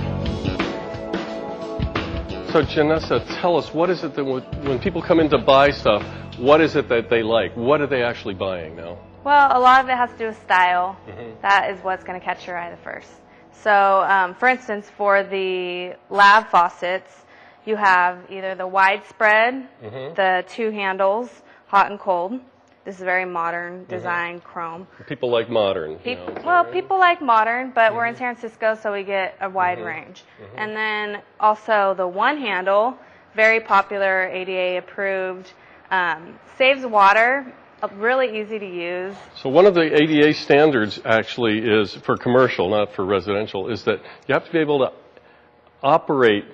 So 2.52 2.62
Janessa, 2.63 3.41
tell 3.41 3.58
us 3.58 3.74
what 3.74 3.89
is 3.89 4.04
it 4.04 4.15
that 4.15 4.24
when 4.24 4.41
when 4.65 4.80
people 4.80 5.02
come 5.02 5.20
in 5.20 5.30
to 5.30 5.38
buy 5.38 5.72
stuff, 5.72 6.04
what 6.38 6.62
is 6.62 6.76
it 6.76 6.88
that 6.89 7.10
they 7.10 7.22
like? 7.22 7.56
What 7.56 7.82
are 7.82 7.88
they 7.88 8.02
actually 8.02 8.34
buying 8.34 8.76
now? 8.76 8.98
Well, 9.26 9.58
a 9.58 9.60
lot 9.60 9.84
of 9.84 9.89
it 9.89 9.96
has 9.98 10.12
to 10.12 10.18
do 10.18 10.28
with 10.28 10.41
style. 10.44 10.98
That 11.41 11.72
is 11.72 11.84
what's 11.84 12.04
going 12.04 12.20
to 12.20 12.24
catch 12.24 12.46
your 12.48 12.58
eye 12.58 12.70
the 12.70 12.78
first. 12.78 13.10
So, 13.62 14.04
um, 14.04 14.36
for 14.36 14.48
instance, 14.48 14.89
for 14.98 15.24
the 15.24 15.96
lav 16.10 16.50
faucets, 16.50 17.26
you 17.65 17.76
have 17.76 18.20
either 18.30 18.56
the 18.56 18.68
widespread, 18.68 19.68
mm-hmm. 19.84 20.13
the 20.13 20.46
two 20.48 20.70
handles, 20.72 21.30
hot 21.68 21.89
and 21.89 22.00
cold. 22.00 22.39
This 22.86 22.98
is 22.98 23.02
very 23.02 23.26
modern 23.26 23.82
mm-hmm. 23.82 23.89
design, 23.89 24.39
chrome. 24.41 24.88
People 25.08 25.32
like 25.32 25.50
modern. 25.50 26.00
you 26.06 26.15
know, 26.15 26.36
well, 26.46 26.63
right? 26.63 26.74
people 26.74 27.00
like 27.00 27.22
modern, 27.22 27.72
but 27.72 27.96
we're 27.96 28.06
in 28.06 28.13
mm-hmm. 28.13 28.20
San 28.20 28.36
Francisco, 28.36 28.76
so 28.76 28.94
we 28.94 29.04
get 29.04 29.36
a 29.41 29.50
wide 29.50 29.80
range. 29.80 30.24
And 30.56 30.76
then 30.76 31.22
also 31.39 31.96
the 31.98 32.08
one 32.08 32.38
handle, 32.38 32.96
very 33.36 33.60
popular, 33.60 34.28
ADA 34.28 34.78
approved, 34.78 35.52
um, 35.89 36.39
saves 36.58 36.86
water, 36.86 37.52
Uh, 37.82 37.90
really 37.96 38.40
easy 38.40 38.58
to 38.58 38.66
use. 38.66 39.16
So 39.42 39.50
one 39.50 39.66
of 39.66 39.74
the 39.74 39.82
ADA 39.82 40.34
standards 40.34 41.00
actually 41.04 41.60
is 41.60 41.94
for 41.94 42.16
commercial, 42.16 42.70
not 42.70 42.94
for 42.94 43.06
residential, 43.06 43.70
is 43.70 43.84
that 43.84 44.00
you 44.28 44.34
have 44.34 44.46
to 44.46 44.52
be 44.52 44.60
able 44.60 44.80
to 44.80 44.94
operate 45.84 46.46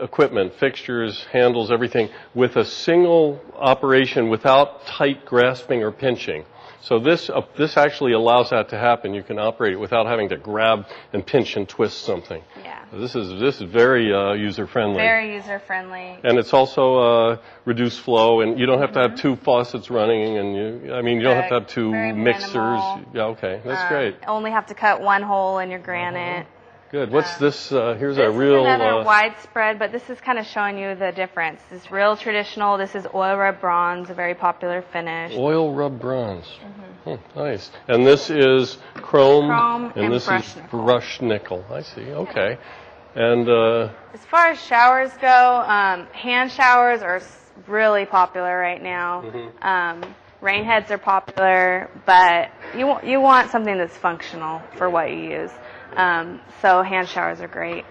equipment, 0.00 0.54
fixtures, 0.58 1.24
handles, 1.30 1.70
everything 1.70 2.08
with 2.34 2.56
a 2.56 2.64
single 2.64 3.40
operation 3.54 4.28
without 4.28 4.84
tight 4.86 5.24
grasping 5.24 5.82
or 5.82 5.92
pinching. 5.92 6.44
So 6.84 6.98
this 6.98 7.30
uh, 7.30 7.40
this 7.56 7.78
actually 7.78 8.12
allows 8.12 8.50
that 8.50 8.68
to 8.68 8.78
happen. 8.78 9.14
You 9.14 9.22
can 9.22 9.38
operate 9.38 9.72
it 9.72 9.80
without 9.80 10.06
having 10.06 10.28
to 10.28 10.36
grab 10.36 10.86
and 11.14 11.26
pinch 11.26 11.56
and 11.56 11.66
twist 11.66 12.02
something. 12.02 12.42
Yeah. 12.62 12.84
This 12.92 13.14
is 13.16 13.40
this 13.40 13.56
is 13.56 13.62
very 13.62 14.12
uh, 14.12 14.34
user 14.34 14.66
friendly. 14.66 14.96
Very 14.96 15.34
user 15.34 15.58
friendly. 15.60 16.18
And 16.22 16.38
it's 16.38 16.52
also 16.52 16.98
uh, 16.98 17.38
reduced 17.64 18.00
flow, 18.00 18.42
and 18.42 18.60
you 18.60 18.66
don't 18.66 18.80
have 18.80 18.92
to 18.92 19.00
have 19.00 19.16
two 19.16 19.36
faucets 19.36 19.88
running, 19.88 20.36
and 20.36 20.54
you, 20.54 20.94
I 20.94 21.00
mean, 21.00 21.16
you 21.16 21.22
don't 21.22 21.36
have 21.36 21.48
to 21.48 21.54
have 21.60 21.66
two 21.68 21.90
mixers. 21.90 22.54
minimal. 22.54 23.02
Yeah, 23.14 23.22
okay, 23.34 23.62
that's 23.64 23.80
Um, 23.82 23.88
great. 23.88 24.16
Only 24.28 24.50
have 24.50 24.66
to 24.66 24.74
cut 24.74 25.00
one 25.00 25.22
hole 25.22 25.60
in 25.60 25.70
your 25.70 25.80
granite. 25.80 26.46
Good. 26.94 27.10
What's 27.10 27.38
this? 27.38 27.72
Uh, 27.72 27.96
here's 27.98 28.14
This 28.14 28.28
a 28.28 28.30
real. 28.30 28.60
is 28.60 28.66
another 28.66 29.00
uh, 29.00 29.04
widespread, 29.04 29.80
but 29.80 29.90
this 29.90 30.08
is 30.10 30.20
kind 30.20 30.38
of 30.38 30.46
showing 30.46 30.78
you 30.78 30.94
the 30.94 31.10
difference. 31.10 31.60
This 31.68 31.82
is 31.82 31.90
real 31.90 32.16
traditional. 32.16 32.78
This 32.78 32.94
is 32.94 33.04
oil 33.12 33.36
rub 33.36 33.60
bronze, 33.60 34.10
a 34.10 34.14
very 34.14 34.36
popular 34.36 34.80
finish. 34.80 35.36
Oil 35.36 35.74
rub 35.74 35.98
bronze. 35.98 36.46
Hmm, 37.02 37.14
nice. 37.34 37.72
And 37.88 38.06
this 38.06 38.30
is 38.30 38.78
chrome. 38.94 39.48
Chrome 39.48 39.92
and 39.96 40.12
this 40.12 40.26
brushed 40.26 40.50
is 40.50 40.54
nickel. 40.62 40.82
brushed 40.84 41.20
nickel. 41.22 41.64
I 41.68 41.82
see. 41.82 42.12
Okay. 42.12 42.58
And 43.16 43.48
uh, 43.48 43.88
As 44.12 44.24
far 44.26 44.50
as 44.50 44.64
showers 44.64 45.10
go, 45.20 45.64
um, 45.66 46.06
hand 46.12 46.52
showers 46.52 47.02
are 47.02 47.20
really 47.66 48.06
popular 48.06 48.56
right 48.56 48.80
now. 48.80 49.22
Mm-hmm. 49.22 49.66
Um, 49.66 50.14
rain 50.44 50.64
heads 50.64 50.90
are 50.90 50.98
popular, 50.98 51.90
but 52.04 52.50
you 52.76 52.86
want, 52.86 53.04
you 53.06 53.20
want 53.20 53.50
something 53.50 53.76
that's 53.78 53.96
functional 53.96 54.60
for 54.76 54.90
what 54.90 55.10
you 55.10 55.16
use. 55.16 55.50
Um, 55.96 56.40
so 56.60 56.82
hand 56.82 57.08
showers 57.08 57.40
are 57.40 57.48
great. 57.48 57.84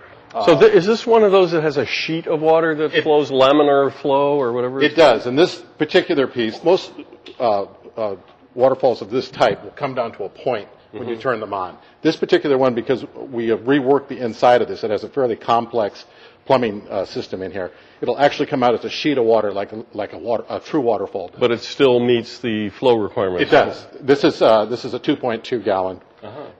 so, 0.45 0.59
th- 0.59 0.71
is 0.73 0.85
this 0.85 1.05
one 1.05 1.23
of 1.23 1.31
those 1.31 1.51
that 1.51 1.63
has 1.63 1.77
a 1.77 1.85
sheet 1.85 2.27
of 2.27 2.41
water 2.41 2.75
that 2.75 2.93
It- 2.93 3.03
flows 3.03 3.31
laminar 3.31 3.91
flow 3.91 4.39
or 4.39 4.53
whatever? 4.53 4.81
It 4.81 4.95
does. 4.95 5.25
And 5.25 5.37
this 5.37 5.59
particular 5.77 6.27
piece, 6.27 6.63
most 6.63 6.91
uh, 7.39 7.65
uh, 7.97 8.15
waterfalls 8.53 9.01
of 9.01 9.09
this 9.09 9.29
type 9.31 9.63
will 9.63 9.71
come 9.71 9.95
down 9.95 10.11
to 10.13 10.23
a 10.25 10.29
point 10.29 10.67
when 10.91 11.07
you 11.09 11.15
turn 11.15 11.39
them 11.39 11.55
on. 11.55 11.75
This 12.03 12.15
particular 12.15 12.55
one, 12.55 12.75
because 12.75 13.03
we 13.31 13.47
have 13.47 13.61
reworked 13.61 14.09
the 14.09 14.19
inside 14.19 14.61
of 14.61 14.67
this, 14.67 14.83
it 14.83 14.91
has 14.91 15.03
a 15.03 15.09
fairly 15.09 15.35
complex 15.35 16.05
plumbing 16.45 16.87
uh, 16.89 17.05
system 17.05 17.41
in 17.41 17.51
here. 17.51 17.71
It'll 18.01 18.19
actually 18.19 18.47
come 18.47 18.63
out 18.63 18.73
as 18.73 18.83
a 18.83 18.89
sheet 18.89 19.17
of 19.17 19.25
water, 19.25 19.51
like 19.51 19.71
a, 19.71 19.85
like 19.93 20.13
a, 20.13 20.17
water, 20.17 20.43
a 20.49 20.59
true 20.59 20.81
waterfall. 20.81 21.29
does. 21.29 21.39
But 21.39 21.51
it 21.51 21.61
still 21.61 21.99
meets 21.99 22.39
the 22.39 22.69
flow 22.71 22.97
requirements. 22.97 23.43
It 23.47 23.51
does. 23.51 23.87
This 24.01 24.23
is 24.23 24.41
uh, 24.41 24.65
this 24.65 24.83
is 24.85 24.93
a 24.93 24.99
2.2 24.99 25.63
gallon, 25.63 26.01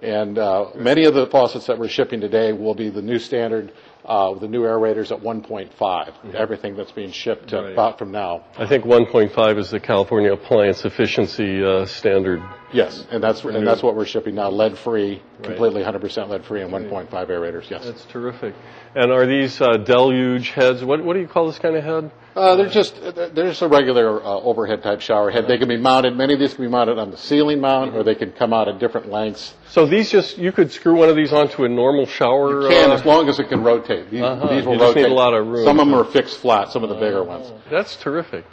and 0.02 0.38
uh, 0.38 0.68
many 0.76 1.06
of 1.06 1.14
the 1.14 1.28
faucets 1.28 1.66
that 1.68 1.78
we're 1.78 1.90
shipping 1.90 2.22
today 2.22 2.54
will 2.54 2.76
be 2.76 2.90
the 2.90 3.02
new 3.02 3.20
standard 3.20 3.74
uh, 4.06 4.30
with 4.32 4.42
the 4.42 4.48
new 4.48 4.64
aerators 4.64 5.12
at 5.12 5.22
1.5. 5.22 6.36
Everything 6.36 6.76
that's 6.76 6.92
being 6.92 7.12
shipped 7.12 7.52
Right. 7.52 7.72
about 7.72 7.98
from 7.98 8.12
now. 8.12 8.44
I 8.58 8.68
think 8.68 8.84
1.5 8.86 9.58
is 9.58 9.72
the 9.72 9.80
California 9.80 10.34
appliance 10.34 10.86
efficiency 10.86 11.64
uh, 11.64 11.86
standard. 11.86 12.42
Yes, 12.74 13.06
and 13.12 13.24
that's 13.24 13.44
and 13.44 13.66
that's 13.68 13.84
what 13.84 13.96
we're 13.96 14.06
shipping 14.06 14.36
now, 14.36 14.50
lead 14.50 14.78
free, 14.78 15.22
completely 15.44 15.84
100% 15.84 16.30
lead 16.30 16.44
free, 16.44 16.62
and 16.62 16.72
1.5 16.74 17.10
aerators. 17.12 17.70
Yes, 17.70 17.86
That's 17.86 18.06
terrific. 18.06 18.56
And 18.96 19.12
are 19.12 19.28
these 19.28 19.62
uh, 19.62 19.78
deluge 19.78 20.50
heads? 20.50 20.84
What, 20.84 21.04
what 21.04 21.14
do 21.14 21.20
you 21.20 21.28
call 21.28 21.48
this 21.48 21.60
kind 21.60 21.76
of 21.76 21.84
head? 21.84 22.12
Uh, 22.36 22.56
they're 22.56 22.70
just 22.70 23.00
they're 23.16 23.50
just 23.50 23.62
a 23.62 23.68
regular 23.68 24.22
uh, 24.24 24.28
overhead 24.40 24.82
type 24.82 25.02
shower 25.02 25.30
head. 25.30 25.48
They 25.48 25.58
can 25.58 25.68
be 25.68 25.78
mounted. 25.78 26.16
Many 26.16 26.34
of 26.34 26.40
these 26.40 26.54
can 26.54 26.66
be 26.66 26.70
mounted 26.72 26.98
on 26.98 27.12
the 27.12 27.18
ceiling 27.18 27.62
mount, 27.62 27.96
or 27.96 28.04
they 28.04 28.16
can 28.16 28.32
come 28.32 28.54
out 28.54 28.68
at 28.68 28.80
different 28.80 29.10
lengths. 29.12 29.54
So 29.70 29.86
these 29.86 30.10
just 30.12 30.38
you 30.38 30.52
could 30.52 30.72
screw 30.72 30.96
one 30.96 31.10
of 31.10 31.16
these 31.16 31.32
onto 31.32 31.64
a 31.64 31.70
normal 31.70 32.06
shower. 32.06 32.64
You 32.64 32.70
Can 32.70 32.92
uh, 32.92 32.96
as 32.96 33.06
long 33.06 33.30
as 33.30 33.40
it 33.40 33.50
can 33.50 33.64
rotate. 33.64 34.10
These, 34.10 34.22
Uh-huh. 34.24 34.48
these 34.56 34.66
will 34.66 34.74
You 34.74 34.80
just 34.80 34.96
need 34.96 35.06
a 35.06 35.14
lot 35.14 35.34
of 35.34 35.46
room. 35.48 35.64
Some 35.66 35.80
of 35.80 35.86
them 35.88 35.96
are 35.96 36.04
fixed 36.06 36.38
flat. 36.40 36.72
Some 36.72 36.84
of 36.84 36.90
the 36.90 36.96
bigger 36.96 37.24
ones. 37.24 37.52
That's 37.70 37.96
terrific. 37.98 38.46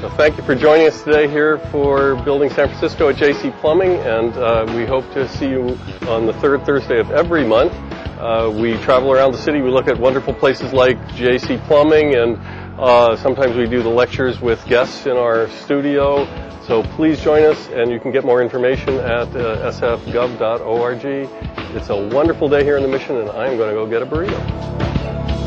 So 0.00 0.08
thank 0.10 0.36
you 0.36 0.44
for 0.44 0.54
joining 0.54 0.86
us 0.86 1.02
today 1.02 1.26
here 1.28 1.58
for 1.72 2.14
Building 2.24 2.50
San 2.50 2.68
Francisco 2.68 3.08
at 3.08 3.16
JC 3.16 3.50
Plumbing, 3.60 3.96
and 3.96 4.32
uh, 4.36 4.72
we 4.76 4.86
hope 4.86 5.04
to 5.14 5.28
see 5.28 5.48
you 5.48 5.70
on 6.08 6.24
the 6.24 6.32
third 6.34 6.64
Thursday 6.64 7.00
of 7.00 7.10
every 7.10 7.44
month. 7.44 7.72
Uh, 8.18 8.50
we 8.50 8.76
travel 8.78 9.12
around 9.12 9.30
the 9.30 9.38
city. 9.38 9.60
We 9.60 9.70
look 9.70 9.86
at 9.86 9.96
wonderful 9.96 10.34
places 10.34 10.72
like 10.72 10.98
JC 11.10 11.64
Plumbing, 11.66 12.16
and 12.16 12.36
uh, 12.76 13.16
sometimes 13.16 13.56
we 13.56 13.66
do 13.68 13.80
the 13.80 13.88
lectures 13.88 14.40
with 14.40 14.64
guests 14.66 15.06
in 15.06 15.16
our 15.16 15.48
studio. 15.48 16.26
So 16.66 16.82
please 16.82 17.20
join 17.22 17.44
us, 17.44 17.68
and 17.68 17.92
you 17.92 18.00
can 18.00 18.10
get 18.10 18.24
more 18.24 18.42
information 18.42 18.94
at 18.94 19.28
uh, 19.36 19.70
sfgov.org. 19.70 21.04
It's 21.76 21.90
a 21.90 22.08
wonderful 22.08 22.48
day 22.48 22.64
here 22.64 22.76
in 22.76 22.82
the 22.82 22.88
Mission, 22.88 23.18
and 23.18 23.30
I'm 23.30 23.56
going 23.56 23.68
to 23.68 23.74
go 23.74 23.86
get 23.86 24.02
a 24.02 24.06
burrito. 24.06 25.37